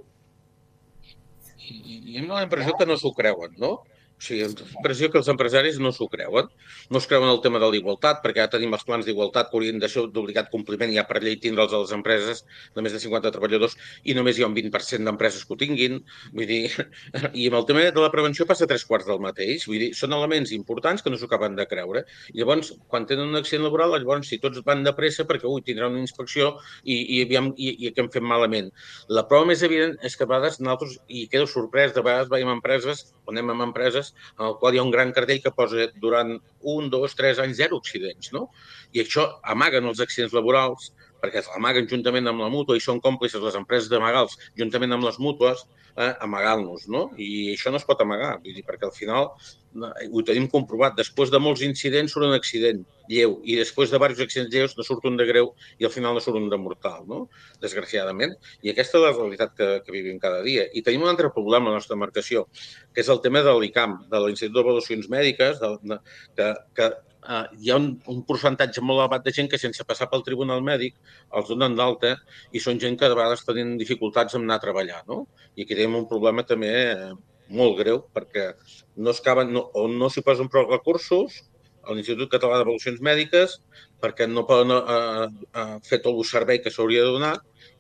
I, 1.68 1.76
i 2.14 2.18
a 2.18 2.24
mi 2.24 2.32
la 2.32 2.46
impressió 2.46 2.78
que 2.80 2.88
no 2.88 2.96
s'ho 2.96 3.12
creuen, 3.18 3.58
no? 3.60 3.74
O 4.18 4.24
sigui, 4.26 4.42
la 4.42 4.66
impressió 4.80 5.12
que 5.14 5.20
els 5.20 5.28
empresaris 5.30 5.76
no 5.78 5.92
s'ho 5.94 6.08
creuen. 6.10 6.48
No 6.90 6.98
es 6.98 7.06
creuen 7.10 7.30
el 7.30 7.38
tema 7.44 7.60
de 7.62 7.68
l'igualtat, 7.70 8.24
perquè 8.24 8.42
ja 8.42 8.50
tenim 8.50 8.72
els 8.74 8.86
plans 8.88 9.06
d'igualtat 9.06 9.52
que 9.52 9.58
haurien 9.60 9.78
de 9.78 9.90
ser 9.94 10.08
d'obligat 10.14 10.50
compliment 10.50 10.90
ja 10.96 11.04
per 11.06 11.20
llei 11.22 11.36
tindre'ls 11.44 11.76
a 11.78 11.82
les 11.84 11.94
empreses 11.94 12.42
de 12.74 12.82
més 12.82 12.96
de 12.96 13.02
50 13.04 13.30
treballadors 13.36 13.76
i 14.10 14.16
només 14.18 14.40
hi 14.40 14.46
ha 14.46 14.50
un 14.50 14.56
20% 14.56 15.06
d'empreses 15.06 15.46
que 15.46 15.54
ho 15.54 15.60
tinguin. 15.62 16.00
Vull 16.34 16.50
dir, 16.50 16.64
I 17.44 17.46
amb 17.52 17.60
el 17.60 17.68
tema 17.70 17.84
de 17.86 18.02
la 18.02 18.10
prevenció 18.14 18.48
passa 18.50 18.66
tres 18.72 18.88
quarts 18.90 19.06
del 19.06 19.22
mateix. 19.22 19.68
Vull 19.70 19.86
dir, 19.86 19.92
són 20.00 20.18
elements 20.18 20.56
importants 20.58 21.06
que 21.06 21.14
no 21.14 21.22
s'ho 21.22 21.30
acaben 21.30 21.60
de 21.60 21.68
creure. 21.70 22.04
I 22.34 22.42
llavors, 22.42 22.74
quan 22.90 23.06
tenen 23.06 23.30
un 23.30 23.38
accident 23.38 23.68
laboral, 23.68 23.94
llavors 24.02 24.34
si 24.34 24.42
tots 24.42 24.66
van 24.66 24.82
de 24.88 24.96
pressa 24.98 25.28
perquè 25.30 25.46
ui, 25.46 25.62
tindrà 25.62 25.92
una 25.94 26.02
inspecció 26.02 26.56
i, 26.82 26.98
i, 26.98 27.22
aviam, 27.28 27.54
i, 27.54 27.76
i 27.86 27.94
que 27.94 28.02
hem 28.02 28.10
fet 28.18 28.26
malament. 28.26 28.74
La 29.14 29.28
prova 29.30 29.52
més 29.54 29.62
evident 29.62 29.94
és 30.02 30.18
que 30.18 30.26
a 30.26 30.34
vegades 30.34 30.58
nosaltres, 30.58 30.98
i 31.06 31.28
quedo 31.30 31.46
sorprès, 31.46 31.94
de 31.94 32.02
vegades 32.02 32.34
veiem 32.34 32.50
empreses, 32.58 33.12
on 33.28 33.38
anem 33.38 33.54
amb 33.54 33.70
empreses 33.70 34.07
en 34.38 34.46
el 34.50 34.56
qual 34.62 34.76
hi 34.76 34.82
ha 34.82 34.86
un 34.86 34.94
gran 34.94 35.14
cartell 35.16 35.42
que 35.44 35.54
posa 35.56 35.90
durant 36.04 36.36
un, 36.76 36.90
dos, 36.94 37.16
tres 37.20 37.42
anys 37.44 37.60
zero 37.62 37.82
accidents, 37.84 38.32
no? 38.36 38.48
I 38.94 39.04
això 39.04 39.28
amaguen 39.56 39.90
els 39.90 40.04
accidents 40.04 40.36
laborals 40.38 40.92
perquè 41.22 41.42
amaguen 41.58 41.88
juntament 41.90 42.30
amb 42.30 42.44
la 42.44 42.52
mútua 42.54 42.78
i 42.78 42.84
són 42.84 43.02
còmplices 43.02 43.42
les 43.42 43.58
empreses 43.60 43.90
d'amagals 43.90 44.38
juntament 44.60 44.94
amb 44.94 45.08
les 45.08 45.18
mútues, 45.24 45.64
eh, 45.98 46.14
amagant-nos, 46.28 46.88
no? 46.94 47.08
I 47.18 47.54
això 47.56 47.74
no 47.74 47.82
es 47.82 47.88
pot 47.90 48.02
amagar, 48.04 48.36
vull 48.44 48.58
dir, 48.58 48.66
perquè 48.68 48.86
al 48.88 48.96
final 48.96 49.32
ho 49.78 50.24
tenim 50.28 50.48
comprovat. 50.52 50.96
Després 50.98 51.32
de 51.34 51.42
molts 51.44 51.64
incidents 51.66 52.14
surt 52.14 52.28
un 52.28 52.36
accident 52.38 52.84
lleu 53.08 53.38
i 53.48 53.56
després 53.60 53.92
de 53.92 53.98
diversos 53.98 54.26
accidents 54.26 54.54
lleus 54.54 54.76
no 54.78 54.84
surt 54.84 55.06
un 55.08 55.18
de 55.20 55.26
greu 55.30 55.54
i 55.80 55.88
al 55.88 55.94
final 55.94 56.18
no 56.18 56.24
surt 56.24 56.40
un 56.40 56.50
de 56.52 56.60
mortal, 56.60 57.06
no? 57.10 57.24
Desgraciadament. 57.64 58.36
I 58.66 58.74
aquesta 58.74 59.00
és 59.00 59.06
la 59.06 59.14
realitat 59.16 59.56
que, 59.58 59.70
que 59.86 59.96
vivim 59.96 60.20
cada 60.24 60.44
dia. 60.46 60.68
I 60.74 60.84
tenim 60.86 61.06
un 61.06 61.14
altre 61.14 61.32
problema 61.34 61.70
a 61.70 61.76
la 61.76 61.82
nostra 61.82 62.00
marcació, 62.00 62.48
que 62.94 63.04
és 63.06 63.12
el 63.14 63.22
tema 63.24 63.44
de 63.46 63.54
l'ICAM, 63.58 64.00
de 64.12 64.24
l'Institut 64.24 64.58
d'Avaluacions 64.58 65.12
Mèdiques, 65.14 65.62
de, 65.64 65.74
de, 65.94 66.00
que, 66.38 66.50
que 66.78 66.90
eh, 67.28 67.46
hi 67.62 67.72
ha 67.72 67.80
un, 67.80 67.88
un 68.14 68.22
percentatge 68.28 68.84
molt 68.84 69.02
elevat 69.02 69.26
de 69.26 69.34
gent 69.38 69.50
que 69.52 69.62
sense 69.62 69.86
passar 69.88 70.10
pel 70.12 70.26
tribunal 70.28 70.64
mèdic 70.66 70.98
els 71.40 71.50
donen 71.52 71.76
d'alta 71.80 72.16
i 72.52 72.62
són 72.64 72.82
gent 72.84 73.00
que 73.00 73.10
de 73.10 73.18
vegades 73.18 73.46
tenen 73.48 73.76
dificultats 73.82 74.38
en 74.38 74.46
anar 74.48 74.60
a 74.60 74.66
treballar. 74.68 75.04
No? 75.10 75.26
I 75.56 75.66
aquí 75.66 75.76
tenim 75.76 75.98
un 76.02 76.08
problema 76.12 76.46
també 76.48 76.74
eh, 76.92 77.12
molt 77.50 77.78
greu 77.80 78.02
perquè 78.16 78.50
no 78.96 79.14
es 79.14 79.22
caben, 79.24 79.54
no, 79.54 79.68
o 79.74 79.88
no 79.88 80.10
s'hi 80.10 80.24
posen 80.26 80.50
prou 80.52 80.68
recursos 80.70 81.44
a 81.88 81.96
l'Institut 81.96 82.32
Català 82.32 82.60
d'Avaluacions 82.60 83.00
Mèdiques 83.04 83.60
perquè 84.04 84.28
no 84.28 84.46
poden 84.50 84.76
eh, 84.76 85.28
eh, 85.62 85.78
fer 85.88 86.02
tot 86.04 86.16
el 86.16 86.28
servei 86.28 86.60
que 86.64 86.74
s'hauria 86.74 87.06
de 87.06 87.16
donar 87.16 87.36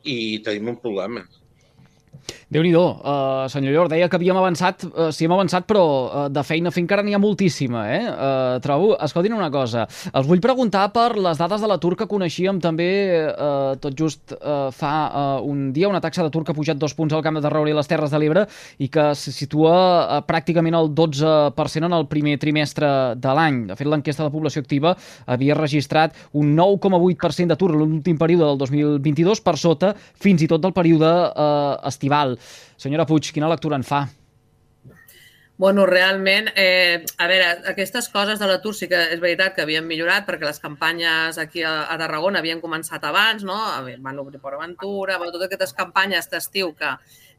i 0.07 0.39
tenim 0.45 0.71
un 0.73 0.79
problema 0.83 1.25
déu 2.49 2.63
nhi 2.63 2.73
uh, 2.73 3.45
senyor 3.51 3.73
Llor, 3.75 3.89
deia 3.91 4.07
que 4.07 4.15
havíem 4.15 4.37
avançat, 4.39 4.85
uh, 4.87 5.09
sí 5.11 5.25
hem 5.25 5.33
avançat, 5.35 5.65
però 5.67 5.83
uh, 5.83 6.27
de 6.31 6.43
feina 6.47 6.71
fins 6.71 6.87
encara 6.87 7.03
n'hi 7.03 7.15
ha 7.17 7.19
moltíssima, 7.19 7.81
eh? 7.91 8.03
Uh, 8.07 8.59
trobo, 8.63 8.93
escoltin 9.03 9.35
una 9.35 9.49
cosa, 9.51 9.83
els 10.15 10.27
vull 10.29 10.39
preguntar 10.39 10.85
per 10.95 11.17
les 11.19 11.35
dades 11.35 11.59
de 11.59 11.67
l'atur 11.67 11.97
que 11.99 12.07
coneixíem 12.07 12.61
també 12.63 12.87
uh, 13.27 13.75
tot 13.83 13.97
just 13.99 14.31
uh, 14.37 14.69
fa 14.71 14.93
uh, 15.09 15.41
un 15.43 15.73
dia, 15.75 15.89
una 15.91 15.99
taxa 15.99 16.23
d'atur 16.23 16.45
que 16.47 16.55
ha 16.55 16.57
pujat 16.57 16.79
dos 16.79 16.95
punts 16.95 17.11
al 17.11 17.25
Camp 17.25 17.35
de 17.35 17.43
Tarragona 17.43 17.73
i 17.73 17.75
les 17.75 17.91
Terres 17.91 18.13
de 18.13 18.21
l'Ebre 18.23 18.45
i 18.79 18.87
que 18.87 19.09
se 19.19 19.35
situa 19.35 19.73
uh, 19.75 20.21
pràcticament 20.23 20.79
al 20.79 20.87
12% 20.95 21.89
en 21.89 21.97
el 21.99 22.07
primer 22.07 22.37
trimestre 22.39 22.93
de 23.19 23.35
l'any. 23.35 23.59
De 23.73 23.75
fet, 23.75 23.91
l'enquesta 23.91 24.23
de 24.23 24.31
població 24.31 24.63
activa 24.63 24.95
havia 25.27 25.59
registrat 25.59 26.15
un 26.31 26.55
9,8% 26.55 27.51
d'atur 27.51 27.73
en 27.73 27.83
l'últim 27.83 28.15
període 28.21 28.53
del 28.53 28.63
2022 28.63 29.43
per 29.43 29.57
sota 29.59 29.91
fins 30.15 30.47
i 30.47 30.47
tot 30.47 30.63
del 30.63 30.75
període 30.77 31.11
uh, 31.11 31.75
estival. 31.91 32.36
Senyora 32.77 33.05
Puig, 33.09 33.31
quina 33.33 33.49
lectura 33.51 33.79
en 33.79 33.85
fa? 33.87 34.05
Bueno, 35.57 35.87
realment, 35.89 36.51
eh, 36.53 37.03
a 37.17 37.25
veure, 37.25 37.45
aquestes 37.71 38.09
coses 38.13 38.37
de 38.37 38.45
l'atur 38.45 38.75
sí 38.77 38.85
que 38.91 38.99
és 39.15 39.21
veritat 39.23 39.55
que 39.55 39.63
havien 39.63 39.87
millorat 39.89 40.27
perquè 40.27 40.45
les 40.45 40.61
campanyes 40.61 41.39
aquí 41.41 41.63
a, 41.65 41.87
a 41.89 41.95
Tarragona 41.97 42.43
havien 42.43 42.61
començat 42.61 43.01
abans, 43.09 43.41
no? 43.41 43.55
Van 44.05 44.19
obrir 44.21 44.37
Port 44.37 44.59
Aventura, 44.59 45.17
bueno, 45.17 45.33
totes 45.33 45.49
aquestes 45.49 45.73
campanyes 45.73 46.29
d'estiu 46.29 46.75
que, 46.77 46.91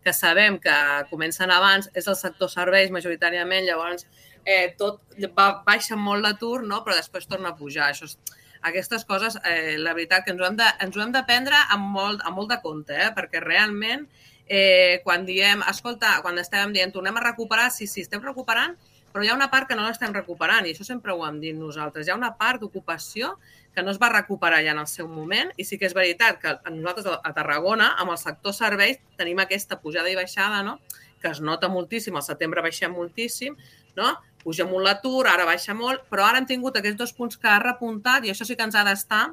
que 0.02 0.12
sabem 0.12 0.58
que 0.58 0.74
comencen 1.12 1.54
abans, 1.54 1.86
és 1.94 2.10
el 2.10 2.18
sector 2.18 2.50
serveis 2.50 2.90
majoritàriament, 2.90 3.68
llavors 3.70 4.08
eh, 4.44 4.74
tot 4.80 4.98
va, 5.36 5.62
baixa 5.66 5.94
molt 5.94 6.26
l'atur, 6.26 6.64
no? 6.66 6.82
però 6.82 6.96
després 6.98 7.30
torna 7.30 7.52
a 7.52 7.58
pujar. 7.58 7.92
Això 7.92 8.10
és, 8.10 8.18
aquestes 8.66 9.04
coses, 9.06 9.38
eh, 9.46 9.76
la 9.78 9.94
veritat 9.94 10.24
que 10.24 10.34
ens 10.34 10.42
ho 10.42 10.48
hem 10.48 10.58
de, 10.58 10.66
ens 10.82 10.96
ho 10.96 11.04
hem 11.04 11.14
de 11.14 11.22
prendre 11.28 11.60
amb 11.70 11.92
molt, 11.94 12.24
amb 12.26 12.40
molt 12.40 12.50
de 12.50 12.58
compte, 12.64 12.98
eh? 12.98 13.12
perquè 13.14 13.44
realment 13.44 14.08
eh, 14.48 15.00
quan 15.04 15.26
diem, 15.28 15.62
escolta, 15.68 16.18
quan 16.24 16.38
estem 16.40 16.72
dient 16.72 16.92
tornem 16.94 17.16
a 17.16 17.24
recuperar, 17.24 17.70
sí, 17.70 17.86
sí, 17.86 18.02
estem 18.06 18.24
recuperant, 18.24 18.76
però 19.12 19.24
hi 19.24 19.30
ha 19.30 19.36
una 19.36 19.50
part 19.52 19.68
que 19.68 19.76
no 19.76 19.86
l'estem 19.86 20.12
recuperant 20.14 20.66
i 20.66 20.74
això 20.74 20.84
sempre 20.86 21.14
ho 21.14 21.24
hem 21.26 21.40
dit 21.40 21.56
nosaltres. 21.56 22.06
Hi 22.06 22.12
ha 22.12 22.18
una 22.18 22.34
part 22.40 22.60
d'ocupació 22.62 23.34
que 23.74 23.82
no 23.82 23.92
es 23.92 24.00
va 24.00 24.10
recuperar 24.12 24.60
ja 24.64 24.74
en 24.74 24.80
el 24.82 24.88
seu 24.90 25.08
moment 25.08 25.52
i 25.56 25.64
sí 25.64 25.78
que 25.78 25.86
és 25.88 25.94
veritat 25.96 26.40
que 26.42 26.54
nosaltres 26.70 27.08
a 27.22 27.32
Tarragona, 27.36 27.92
amb 28.02 28.12
el 28.14 28.20
sector 28.20 28.56
serveis, 28.56 28.98
tenim 29.16 29.40
aquesta 29.42 29.78
pujada 29.80 30.10
i 30.10 30.16
baixada, 30.18 30.62
no? 30.66 30.78
que 31.22 31.30
es 31.32 31.40
nota 31.42 31.68
moltíssim, 31.68 32.14
al 32.14 32.22
setembre 32.22 32.62
baixem 32.62 32.92
moltíssim, 32.94 33.56
no? 33.98 34.12
puja 34.42 34.66
molt 34.68 34.86
l'atur, 34.86 35.26
ara 35.26 35.46
baixa 35.48 35.74
molt, 35.74 36.04
però 36.10 36.28
ara 36.28 36.38
hem 36.38 36.46
tingut 36.46 36.78
aquests 36.78 36.98
dos 36.98 37.12
punts 37.16 37.40
que 37.40 37.50
ha 37.50 37.58
repuntat 37.62 38.24
i 38.24 38.30
això 38.32 38.46
sí 38.46 38.56
que 38.56 38.66
ens 38.66 38.78
ha 38.78 38.84
d'estar 38.86 39.24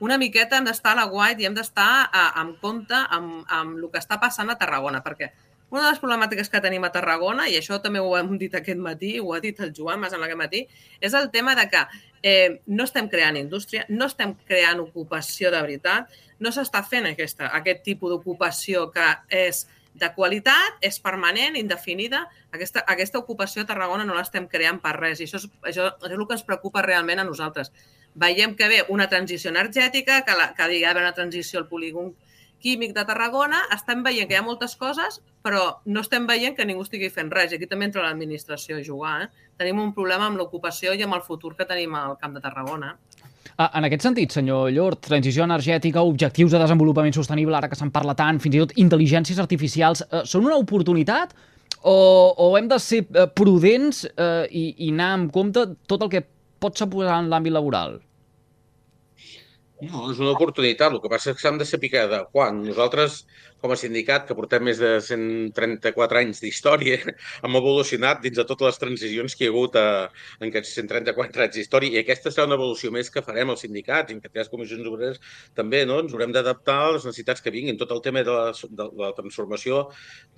una 0.00 0.18
miqueta 0.18 0.58
hem 0.58 0.66
d'estar 0.68 0.94
a 0.94 1.00
la 1.00 1.08
guait 1.10 1.40
i 1.40 1.46
hem 1.48 1.56
d'estar 1.56 2.08
en 2.40 2.54
compte 2.62 2.96
amb, 2.96 3.44
amb 3.48 3.76
el 3.78 3.86
que 3.92 4.00
està 4.00 4.20
passant 4.22 4.50
a 4.50 4.58
Tarragona, 4.58 5.02
perquè 5.04 5.32
una 5.70 5.82
de 5.82 5.88
les 5.90 6.00
problemàtiques 6.00 6.48
que 6.48 6.60
tenim 6.64 6.86
a 6.86 6.92
Tarragona, 6.92 7.48
i 7.48 7.58
això 7.58 7.76
també 7.84 8.00
ho 8.00 8.14
hem 8.16 8.36
dit 8.40 8.54
aquest 8.56 8.78
matí, 8.80 9.18
ho 9.20 9.34
ha 9.34 9.40
dit 9.44 9.58
el 9.60 9.74
Joan 9.76 10.00
Mas 10.00 10.14
en 10.16 10.22
aquest 10.24 10.40
matí, 10.40 10.62
és 11.00 11.16
el 11.18 11.28
tema 11.34 11.54
de 11.58 11.66
que 11.68 11.82
eh, 12.22 12.60
no 12.66 12.86
estem 12.88 13.10
creant 13.12 13.36
indústria, 13.36 13.84
no 13.88 14.08
estem 14.08 14.32
creant 14.48 14.80
ocupació 14.80 15.52
de 15.52 15.60
veritat, 15.60 16.14
no 16.40 16.54
s'està 16.54 16.80
fent 16.86 17.10
aquesta, 17.10 17.50
aquest 17.60 17.84
tipus 17.84 18.14
d'ocupació 18.14 18.86
que 18.94 19.10
és 19.28 19.66
de 19.98 20.08
qualitat, 20.14 20.78
és 20.80 21.00
permanent, 21.02 21.56
indefinida. 21.58 22.22
Aquesta, 22.54 22.84
aquesta 22.86 23.18
ocupació 23.18 23.64
a 23.64 23.68
Tarragona 23.68 24.06
no 24.06 24.16
l'estem 24.16 24.46
creant 24.48 24.78
per 24.80 24.94
res 24.96 25.20
i 25.20 25.26
això 25.26 25.40
és, 25.42 25.48
això 25.72 25.88
és 26.06 26.14
el 26.14 26.24
que 26.24 26.36
ens 26.38 26.46
preocupa 26.46 26.84
realment 26.86 27.20
a 27.20 27.26
nosaltres 27.26 27.72
veiem 28.18 28.54
que 28.58 28.68
ve 28.68 28.80
una 28.88 29.08
transició 29.08 29.52
energètica, 29.54 30.22
que, 30.26 30.34
la, 30.38 30.50
que 30.56 30.66
hi 30.74 30.84
ha 30.84 30.96
una 30.96 31.14
transició 31.14 31.62
al 31.62 31.68
polígon 31.70 32.14
químic 32.58 32.94
de 32.94 33.04
Tarragona, 33.06 33.60
estem 33.74 34.02
veient 34.02 34.28
que 34.28 34.34
hi 34.34 34.40
ha 34.40 34.44
moltes 34.44 34.74
coses, 34.76 35.20
però 35.46 35.78
no 35.86 36.02
estem 36.02 36.26
veient 36.26 36.56
que 36.56 36.66
ningú 36.66 36.82
estigui 36.82 37.10
fent 37.14 37.30
res. 37.30 37.54
Aquí 37.54 37.68
també 37.70 37.86
entra 37.86 38.02
l'administració 38.04 38.78
a 38.78 38.84
jugar. 38.84 39.14
Eh? 39.24 39.50
Tenim 39.62 39.80
un 39.82 39.92
problema 39.94 40.26
amb 40.26 40.40
l'ocupació 40.40 40.94
i 40.94 41.04
amb 41.06 41.14
el 41.16 41.22
futur 41.26 41.54
que 41.56 41.68
tenim 41.68 41.94
al 41.94 42.18
Camp 42.18 42.34
de 42.34 42.42
Tarragona. 42.42 42.96
Ah, 43.58 43.70
en 43.78 43.86
aquest 43.88 44.04
sentit, 44.06 44.34
senyor 44.34 44.68
Llort, 44.70 45.00
transició 45.08 45.42
energètica, 45.46 46.02
objectius 46.06 46.52
de 46.54 46.60
desenvolupament 46.62 47.14
sostenible, 47.14 47.56
ara 47.58 47.70
que 47.70 47.78
se'n 47.78 47.90
parla 47.94 48.14
tant, 48.18 48.38
fins 48.42 48.54
i 48.54 48.60
tot 48.62 48.74
intel·ligències 48.78 49.38
artificials, 49.42 50.04
eh, 50.06 50.22
són 50.30 50.46
una 50.46 50.58
oportunitat 50.60 51.34
o, 51.82 51.96
o 52.38 52.52
hem 52.58 52.68
de 52.70 52.78
ser 52.82 53.00
eh, 53.06 53.26
prudents 53.34 54.04
eh, 54.10 54.46
i, 54.50 54.64
i 54.86 54.92
anar 54.94 55.10
amb 55.16 55.32
compte 55.34 55.64
tot 55.90 56.06
el 56.06 56.12
que 56.12 56.22
pot 56.62 56.78
suposar 56.78 57.18
en 57.22 57.32
l'àmbit 57.32 57.54
laboral? 57.54 57.98
No, 59.86 60.08
és 60.10 60.18
una 60.18 60.32
oportunitat. 60.34 60.90
El 60.94 61.02
que 61.02 61.10
passa 61.12 61.30
és 61.30 61.36
que 61.38 61.44
s'han 61.44 61.58
de 61.60 61.66
saber 61.68 62.06
de 62.10 62.18
quan. 62.32 62.62
Nosaltres 62.66 63.20
com 63.62 63.72
a 63.74 63.78
sindicat, 63.78 64.26
que 64.28 64.36
portem 64.38 64.62
més 64.68 64.78
de 64.78 64.90
134 65.02 66.20
anys 66.20 66.42
d'història, 66.44 66.98
hem 67.44 67.58
evolucionat 67.58 68.22
dins 68.22 68.38
de 68.38 68.44
totes 68.46 68.70
les 68.70 68.80
transicions 68.82 69.34
que 69.34 69.46
hi 69.46 69.50
ha 69.50 69.54
hagut 69.54 69.78
a, 69.80 69.86
en 70.38 70.48
aquests 70.50 70.76
134 70.78 71.46
anys 71.46 71.58
d'història, 71.58 71.96
i 71.96 72.02
aquesta 72.02 72.32
serà 72.34 72.46
una 72.46 72.58
evolució 72.58 72.92
més 72.94 73.10
que 73.10 73.24
farem 73.26 73.50
els 73.54 73.64
sindicats, 73.66 74.14
en 74.14 74.22
aquestes 74.22 74.52
comissions 74.52 74.86
obreres 74.86 75.18
també, 75.58 75.84
no? 75.88 75.98
Ens 76.04 76.14
haurem 76.14 76.34
d'adaptar 76.34 76.78
a 76.84 76.92
les 76.96 77.06
necessitats 77.08 77.42
que 77.42 77.52
vinguin. 77.54 77.78
Tot 77.80 77.92
el 77.96 78.02
tema 78.04 78.22
de 78.26 78.34
la, 78.34 78.52
de 78.52 78.88
la 78.98 79.10
transformació 79.16 79.84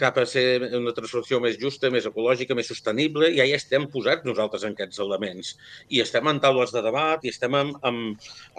cap 0.00 0.18
a 0.20 0.26
ser 0.28 0.46
una 0.78 0.94
transformació 0.96 1.40
més 1.44 1.58
justa, 1.60 1.90
més 1.92 2.08
ecològica, 2.08 2.56
més 2.56 2.70
sostenible, 2.72 3.30
i 3.30 3.40
ja 3.40 3.46
hi 3.48 3.54
estem 3.56 3.86
posats 3.92 4.24
nosaltres 4.28 4.64
en 4.64 4.76
aquests 4.76 5.00
elements. 5.04 5.54
I 5.92 6.00
estem 6.04 6.28
en 6.30 6.40
taules 6.42 6.72
de 6.74 6.84
debat, 6.84 7.24
i 7.24 7.32
estem 7.32 7.56
en, 7.58 7.74
en, 7.86 8.00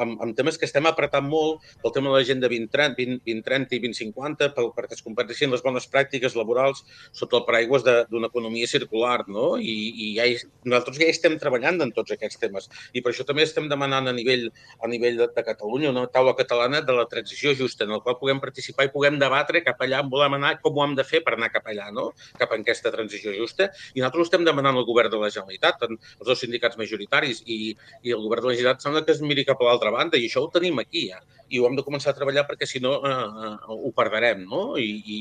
en, 0.03 0.15
en 0.25 0.35
temes 0.37 0.59
que 0.59 0.69
estem 0.69 0.87
apretant 0.89 1.27
molt 1.27 1.65
pel 1.81 1.95
tema 1.95 2.11
de 2.11 2.19
l'agenda 2.19 2.49
2030, 2.51 2.97
20, 2.99 3.21
2030 3.25 3.77
i 3.77 3.81
2050, 3.87 4.50
pel, 4.55 4.71
perquè 4.75 4.97
es 4.97 5.05
comparteixin 5.05 5.51
les 5.53 5.63
bones 5.65 5.87
pràctiques 5.91 6.35
laborals 6.39 6.83
sota 7.11 7.39
el 7.39 7.45
paraigües 7.47 7.85
d'una 7.85 8.29
economia 8.31 8.69
circular, 8.69 9.23
no? 9.27 9.55
I, 9.57 9.75
i 9.91 10.09
ja 10.17 10.27
hi, 10.29 10.37
nosaltres 10.65 11.01
ja 11.01 11.09
estem 11.11 11.37
treballant 11.41 11.81
en 11.85 11.93
tots 11.95 12.15
aquests 12.15 12.39
temes. 12.41 12.69
I 12.93 13.03
per 13.03 13.13
això 13.13 13.25
també 13.27 13.45
estem 13.47 13.69
demanant 13.71 14.09
a 14.09 14.15
nivell, 14.15 14.47
a 14.81 14.89
nivell 14.91 15.19
de, 15.21 15.29
de 15.35 15.45
Catalunya 15.47 15.91
una 15.91 16.05
taula 16.11 16.35
catalana 16.37 16.81
de 16.85 16.95
la 16.95 17.07
transició 17.11 17.53
justa, 17.57 17.85
en 17.85 17.95
la 17.95 18.01
qual 18.03 18.19
puguem 18.21 18.41
participar 18.43 18.87
i 18.87 18.93
puguem 18.93 19.19
debatre 19.21 19.63
cap 19.65 19.81
allà 19.83 20.01
on 20.05 20.11
volem 20.13 20.37
anar, 20.39 20.55
com 20.63 20.77
ho 20.77 20.85
hem 20.85 20.95
de 20.97 21.05
fer 21.07 21.23
per 21.25 21.35
anar 21.37 21.51
cap 21.53 21.67
allà, 21.71 21.89
no? 21.95 22.11
cap 22.39 22.51
a 22.51 22.59
aquesta 22.59 22.91
transició 22.93 23.33
justa. 23.35 23.69
I 23.95 24.01
nosaltres 24.01 24.29
estem 24.29 24.45
demanant 24.47 24.77
al 24.77 24.87
govern 24.87 25.11
de 25.11 25.19
la 25.21 25.29
Generalitat, 25.33 25.85
els 25.87 26.27
dos 26.27 26.41
sindicats 26.43 26.79
majoritaris, 26.79 27.43
i, 27.45 27.75
i 28.03 28.15
el 28.15 28.23
govern 28.23 28.45
de 28.45 28.51
la 28.51 28.57
Generalitat 28.57 28.87
sembla 28.87 29.05
que 29.05 29.15
es 29.15 29.21
miri 29.25 29.45
cap 29.47 29.61
a 29.61 29.69
l'altra 29.69 29.93
banda, 29.93 30.19
i 30.19 30.29
això 30.29 30.43
ho 30.45 30.51
tenim 30.53 30.81
aquí 30.81 31.07
ja. 31.09 31.21
I 31.51 31.59
ho 31.59 31.67
hem 31.67 31.75
de 31.75 31.83
començar 31.83 32.13
a 32.13 32.15
treballar 32.15 32.45
perquè 32.47 32.67
si 32.69 32.79
no 32.83 32.93
eh, 33.07 33.11
eh, 33.11 33.55
ho 33.75 33.91
perdrem, 33.95 34.40
no? 34.49 34.61
I, 34.79 34.89
i, 35.15 35.17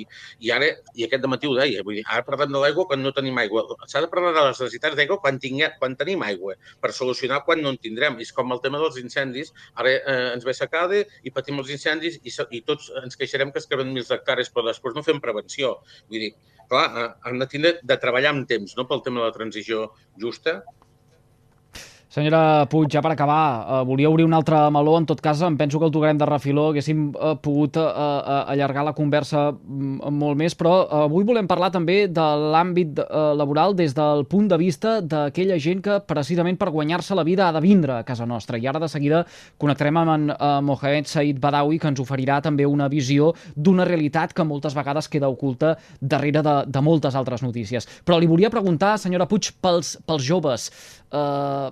i 0.47 0.53
ara, 0.55 0.71
i 0.97 1.07
aquest 1.07 1.27
matí 1.31 1.49
ho 1.51 1.57
deia, 1.59 1.85
vull 1.87 1.99
dir, 1.99 2.05
ara 2.07 2.25
parlem 2.27 2.53
de 2.55 2.63
l'aigua 2.63 2.87
quan 2.91 3.03
no 3.05 3.13
tenim 3.17 3.39
aigua. 3.43 3.65
S'ha 3.91 4.03
de 4.05 4.11
parlar 4.13 4.33
de 4.37 4.45
les 4.49 4.61
necessitats 4.61 4.99
d'aigua 4.99 5.21
quan, 5.23 5.41
tinguem, 5.43 5.77
quan 5.81 5.97
tenim 6.01 6.25
aigua, 6.27 6.57
per 6.81 6.93
solucionar 6.97 7.43
quan 7.47 7.63
no 7.65 7.75
en 7.75 7.81
tindrem. 7.83 8.19
És 8.25 8.33
com 8.37 8.53
el 8.55 8.63
tema 8.65 8.81
dels 8.83 8.99
incendis. 9.03 9.53
Ara 9.81 9.95
eh, 9.99 10.19
ens 10.35 10.47
ve 10.47 10.55
secada 10.57 11.03
i 11.25 11.35
patim 11.35 11.61
els 11.63 11.71
incendis 11.73 12.21
i, 12.23 12.35
i 12.59 12.63
tots 12.67 12.91
ens 13.03 13.19
queixarem 13.21 13.53
que 13.55 13.63
es 13.63 13.69
queden 13.71 13.93
mil 13.95 14.07
hectàrees, 14.07 14.51
però 14.53 14.67
després 14.69 14.97
no 14.97 15.07
fem 15.07 15.23
prevenció. 15.23 15.77
Vull 16.11 16.27
dir, 16.27 16.35
clar, 16.71 16.87
eh, 16.91 17.09
hem 17.31 17.41
de 17.43 17.49
tindre 17.51 17.75
de 17.83 17.99
treballar 18.03 18.35
amb 18.35 18.49
temps, 18.51 18.77
no?, 18.79 18.87
pel 18.91 19.05
tema 19.07 19.23
de 19.23 19.31
la 19.31 19.37
transició 19.37 19.91
justa, 20.21 20.61
Senyora 22.11 22.66
Puig, 22.66 22.88
ja 22.90 22.99
per 22.99 23.12
acabar, 23.12 23.42
eh, 23.62 23.85
volia 23.87 24.09
obrir 24.11 24.25
un 24.27 24.33
altre 24.35 24.59
meló, 24.75 24.96
en 24.99 25.05
tot 25.07 25.20
cas 25.23 25.40
em 25.46 25.57
penso 25.57 25.79
que 25.79 25.85
el 25.87 25.92
tocarem 25.94 26.18
de 26.18 26.27
refiló, 26.27 26.64
haguéssim 26.73 27.05
eh, 27.14 27.37
pogut 27.38 27.77
eh, 27.79 27.83
eh, 27.85 28.38
allargar 28.51 28.83
la 28.83 28.92
conversa 28.96 29.53
mm, 29.53 30.11
molt 30.18 30.35
més, 30.37 30.57
però 30.59 30.73
eh, 30.81 31.05
avui 31.05 31.23
volem 31.23 31.46
parlar 31.46 31.68
també 31.70 32.09
de 32.11 32.25
l'àmbit 32.51 32.99
eh, 32.99 33.20
laboral 33.38 33.77
des 33.79 33.94
del 33.94 34.25
punt 34.27 34.49
de 34.51 34.59
vista 34.59 34.96
d'aquella 35.01 35.59
gent 35.62 35.85
que 35.85 36.01
precisament 36.09 36.59
per 36.59 36.73
guanyar-se 36.75 37.14
la 37.14 37.23
vida 37.23 37.46
ha 37.46 37.53
de 37.55 37.62
vindre 37.62 38.01
a 38.01 38.07
casa 38.09 38.27
nostra. 38.27 38.59
I 38.59 38.66
ara 38.66 38.81
de 38.83 38.88
seguida 38.90 39.20
connectarem 39.57 40.01
amb 40.03 40.14
en 40.16 40.25
eh, 40.35 40.49
Mohamed 40.66 41.07
Said 41.07 41.38
Badawi, 41.38 41.79
que 41.79 41.92
ens 41.92 42.03
oferirà 42.03 42.40
també 42.42 42.66
una 42.66 42.88
visió 42.90 43.31
d'una 43.55 43.87
realitat 43.87 44.35
que 44.35 44.42
moltes 44.42 44.75
vegades 44.75 45.07
queda 45.07 45.31
oculta 45.31 45.77
darrere 46.01 46.42
de, 46.42 46.57
de 46.66 46.83
moltes 46.83 47.14
altres 47.14 47.46
notícies. 47.46 47.87
Però 48.03 48.18
li 48.18 48.27
volia 48.27 48.51
preguntar, 48.51 48.96
senyora 48.99 49.31
Puig, 49.31 49.53
pels, 49.62 49.94
pels 50.11 50.27
joves, 50.27 50.66
eh, 51.14 51.70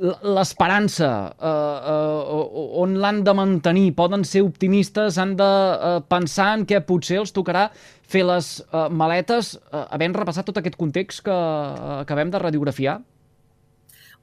l'esperança, 0.00 1.36
eh, 1.36 1.78
eh, 1.92 2.80
on 2.82 2.96
l'han 3.00 3.22
de 3.24 3.34
mantenir? 3.36 3.94
Poden 3.94 4.24
ser 4.24 4.42
optimistes, 4.42 5.18
han 5.18 5.36
de 5.36 5.44
eh, 5.44 6.00
pensar 6.08 6.52
en 6.56 6.66
què 6.66 6.80
potser 6.86 7.20
els 7.20 7.34
tocarà 7.36 7.68
fer 8.08 8.24
les 8.28 8.52
eh, 8.62 8.88
maletes, 8.88 9.56
eh, 9.58 9.84
havent 9.90 10.16
repassat 10.16 10.48
tot 10.48 10.60
aquest 10.60 10.78
context 10.80 11.24
que 11.26 11.34
eh, 11.34 11.98
acabem 12.00 12.32
de 12.32 12.40
radiografiar? 12.40 13.00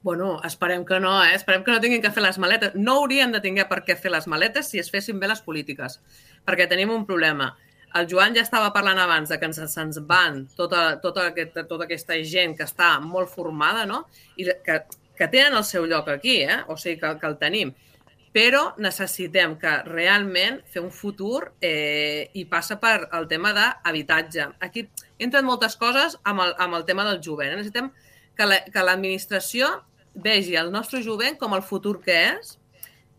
Bueno, 0.02 0.40
esperem 0.44 0.84
que 0.88 0.98
no, 0.98 1.12
eh? 1.22 1.34
Esperem 1.36 1.62
que 1.62 1.72
no 1.72 1.80
tinguin 1.80 2.00
que 2.00 2.10
fer 2.10 2.22
les 2.24 2.38
maletes. 2.40 2.72
No 2.74 3.02
haurien 3.02 3.34
de 3.34 3.40
tinguer 3.44 3.66
per 3.68 3.82
què 3.84 3.98
fer 4.00 4.10
les 4.14 4.26
maletes 4.32 4.70
si 4.72 4.80
es 4.80 4.88
fessin 4.90 5.20
bé 5.20 5.28
les 5.28 5.42
polítiques, 5.44 5.98
perquè 6.48 6.66
tenim 6.70 6.90
un 6.94 7.04
problema. 7.06 7.52
El 7.98 8.06
Joan 8.10 8.36
ja 8.36 8.44
estava 8.44 8.70
parlant 8.74 8.98
abans 9.02 9.32
de 9.32 9.38
que 9.40 9.48
ens, 9.48 9.58
se'ns 9.72 9.98
van 10.06 10.44
tota, 10.56 11.00
tota, 11.02 11.26
aquesta, 11.32 11.64
tota 11.66 11.88
aquesta 11.88 12.18
gent 12.22 12.54
que 12.58 12.66
està 12.68 12.94
molt 13.02 13.32
formada, 13.32 13.86
no? 13.88 14.04
I 14.38 14.46
que 14.64 14.82
que 15.20 15.28
tenen 15.28 15.52
el 15.52 15.64
seu 15.68 15.84
lloc 15.84 16.08
aquí, 16.08 16.38
eh? 16.40 16.62
o 16.72 16.78
sigui 16.80 16.96
que, 16.96 17.08
que 17.20 17.28
el 17.28 17.34
tenim, 17.36 17.74
però 18.32 18.62
necessitem 18.80 19.58
que 19.60 19.72
realment 19.84 20.62
fer 20.72 20.80
un 20.80 20.88
futur 20.96 21.50
eh, 21.60 22.30
i 22.32 22.46
passa 22.48 22.78
per 22.80 23.10
el 23.18 23.26
tema 23.28 23.52
d'habitatge. 23.52 24.46
Aquí 24.64 24.86
entren 25.20 25.44
moltes 25.44 25.76
coses 25.76 26.16
amb 26.24 26.46
el, 26.46 26.54
amb 26.56 26.78
el 26.78 26.86
tema 26.88 27.04
del 27.10 27.20
jovent. 27.26 27.52
Necessitem 27.52 27.90
que 28.38 28.86
l'administració 28.86 29.68
la, 29.68 29.82
vegi 30.24 30.56
el 30.56 30.72
nostre 30.72 31.02
jovent 31.04 31.36
com 31.36 31.52
el 31.52 31.66
futur 31.68 31.98
que 32.00 32.16
és, 32.30 32.56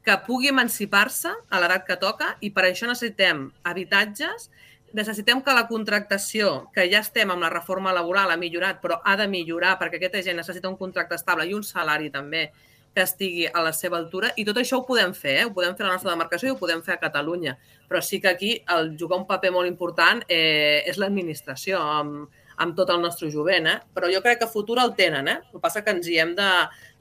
que 0.05 0.17
pugui 0.25 0.49
emancipar-se 0.49 1.29
a 1.29 1.61
l'edat 1.61 1.85
que 1.87 1.97
toca 2.01 2.35
i 2.41 2.49
per 2.53 2.65
això 2.67 2.89
necessitem 2.89 3.49
habitatges 3.63 4.49
necessitem 4.93 5.39
que 5.41 5.53
la 5.55 5.67
contractació, 5.69 6.67
que 6.75 6.83
ja 6.91 6.99
estem 6.99 7.31
amb 7.31 7.43
la 7.45 7.51
reforma 7.51 7.93
laboral, 7.95 8.31
ha 8.31 8.39
millorat, 8.39 8.81
però 8.83 8.99
ha 9.05 9.15
de 9.15 9.27
millorar 9.31 9.77
perquè 9.79 10.01
aquesta 10.01 10.23
gent 10.25 10.41
necessita 10.41 10.69
un 10.69 10.75
contracte 10.79 11.15
estable 11.15 11.47
i 11.47 11.55
un 11.55 11.63
salari 11.63 12.11
també 12.11 12.49
que 12.91 13.05
estigui 13.05 13.45
a 13.47 13.61
la 13.63 13.71
seva 13.71 13.95
altura 13.97 14.33
i 14.35 14.43
tot 14.43 14.57
això 14.59 14.81
ho 14.81 14.85
podem 14.87 15.13
fer, 15.15 15.37
eh? 15.39 15.45
ho 15.47 15.53
podem 15.55 15.77
fer 15.77 15.85
a 15.85 15.87
la 15.87 15.95
nostra 15.95 16.11
demarcació 16.11 16.49
i 16.49 16.51
ho 16.51 16.59
podem 16.59 16.81
fer 16.83 16.97
a 16.97 16.99
Catalunya, 16.99 17.55
però 17.87 18.01
sí 18.03 18.19
que 18.19 18.33
aquí 18.33 18.51
el 18.75 18.97
jugar 18.99 19.21
un 19.21 19.27
paper 19.29 19.53
molt 19.55 19.69
important 19.69 20.25
eh, 20.27 20.83
és 20.83 20.99
l'administració 20.99 21.79
amb, 21.79 22.40
amb 22.62 22.78
tot 22.78 22.91
el 22.93 23.02
nostre 23.02 23.32
jovent, 23.34 23.67
eh? 23.67 23.80
però 23.95 24.10
jo 24.13 24.21
crec 24.21 24.43
que 24.43 24.52
futur 24.52 24.78
el 24.84 24.93
tenen. 24.97 25.28
Eh? 25.28 25.39
El 25.41 25.58
que 25.58 25.63
passa 25.63 25.84
que 25.86 25.95
ens 25.95 26.08
hi 26.08 26.19
hem 26.21 26.36
de... 26.38 26.52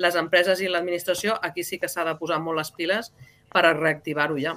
Les 0.00 0.16
empreses 0.16 0.62
i 0.64 0.68
l'administració, 0.70 1.34
aquí 1.44 1.60
sí 1.66 1.76
que 1.78 1.88
s'ha 1.90 2.06
de 2.06 2.16
posar 2.16 2.38
molt 2.40 2.56
les 2.56 2.70
piles 2.72 3.12
per 3.52 3.66
reactivar-ho 3.68 4.38
ja. 4.40 4.54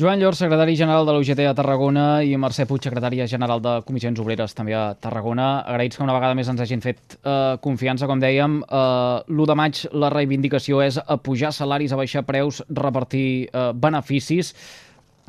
Joan 0.00 0.16
Llor, 0.18 0.32
secretari 0.32 0.72
general 0.78 1.04
de 1.04 1.12
l'UGT 1.12 1.42
a 1.44 1.52
Tarragona 1.52 2.04
i 2.24 2.32
Mercè 2.40 2.64
Puig, 2.64 2.80
secretària 2.86 3.26
general 3.28 3.60
de 3.60 3.74
Comissions 3.84 4.22
Obreres 4.22 4.54
també 4.56 4.72
a 4.72 4.94
Tarragona. 4.96 5.48
Agraïts 5.68 5.98
que 5.98 6.06
una 6.06 6.14
vegada 6.16 6.36
més 6.38 6.48
ens 6.48 6.62
hagin 6.64 6.80
fet 6.80 7.18
eh, 7.20 7.58
confiança, 7.60 8.08
com 8.08 8.22
dèiem. 8.22 8.62
Eh, 8.64 9.34
L'1 9.34 9.50
de 9.50 9.56
maig 9.60 9.82
la 9.92 10.08
reivindicació 10.14 10.80
és 10.80 10.96
a 10.96 11.18
pujar 11.20 11.52
salaris, 11.52 11.92
a 11.92 12.00
baixar 12.00 12.24
preus, 12.24 12.62
repartir 12.70 13.26
eh, 13.52 13.66
beneficis. 13.76 14.54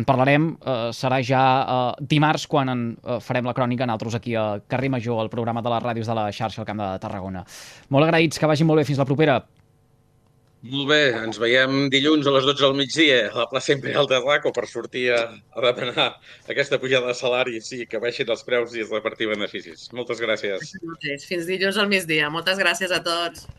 En 0.01 0.05
parlarem, 0.07 0.47
eh, 0.57 0.89
serà 0.97 1.19
ja 1.21 1.41
eh, 1.61 2.05
dimarts 2.09 2.47
quan 2.49 2.73
en 2.73 2.83
eh, 2.97 3.19
farem 3.21 3.45
la 3.45 3.53
crònica 3.53 3.85
nosaltres 3.85 4.17
aquí 4.17 4.33
a 4.33 4.45
Carrer 4.67 4.89
Major, 4.89 5.19
al 5.21 5.29
programa 5.29 5.61
de 5.61 5.69
les 5.75 5.83
ràdios 5.83 6.09
de 6.09 6.15
la 6.17 6.31
xarxa 6.33 6.63
al 6.63 6.69
Camp 6.69 6.81
de 6.81 6.87
Tarragona. 7.03 7.43
Molt 7.93 8.07
agraïts, 8.07 8.41
que 8.41 8.49
vagi 8.49 8.65
molt 8.65 8.81
bé. 8.81 8.87
Fins 8.87 9.01
la 9.01 9.05
propera. 9.05 9.37
Molt 10.71 10.89
bé, 10.89 10.99
ens 11.17 11.37
veiem 11.41 11.87
dilluns 11.93 12.27
a 12.29 12.33
les 12.35 12.45
12 12.45 12.61
del 12.61 12.75
migdia 12.77 13.21
a 13.29 13.37
la 13.43 13.47
plaça 13.49 13.73
Imperial 13.73 14.09
de 14.09 14.19
Raco 14.21 14.51
per 14.53 14.67
sortir 14.69 15.07
a, 15.13 15.21
a 15.57 15.63
demanar 15.67 16.09
aquesta 16.53 16.77
pujada 16.81 17.09
de 17.09 17.17
salaris 17.17 17.71
i 17.77 17.87
que 17.89 18.01
baixin 18.01 18.29
els 18.29 18.45
preus 18.45 18.75
i 18.77 18.85
es 18.85 18.93
repartir 18.93 19.29
beneficis. 19.31 19.87
Moltes 19.97 20.21
gràcies. 20.21 20.75
Fins 21.25 21.49
dilluns 21.49 21.81
al 21.81 21.89
migdia. 21.89 22.29
Moltes 22.33 22.61
gràcies 22.61 22.93
a 22.93 23.01
tots. 23.05 23.49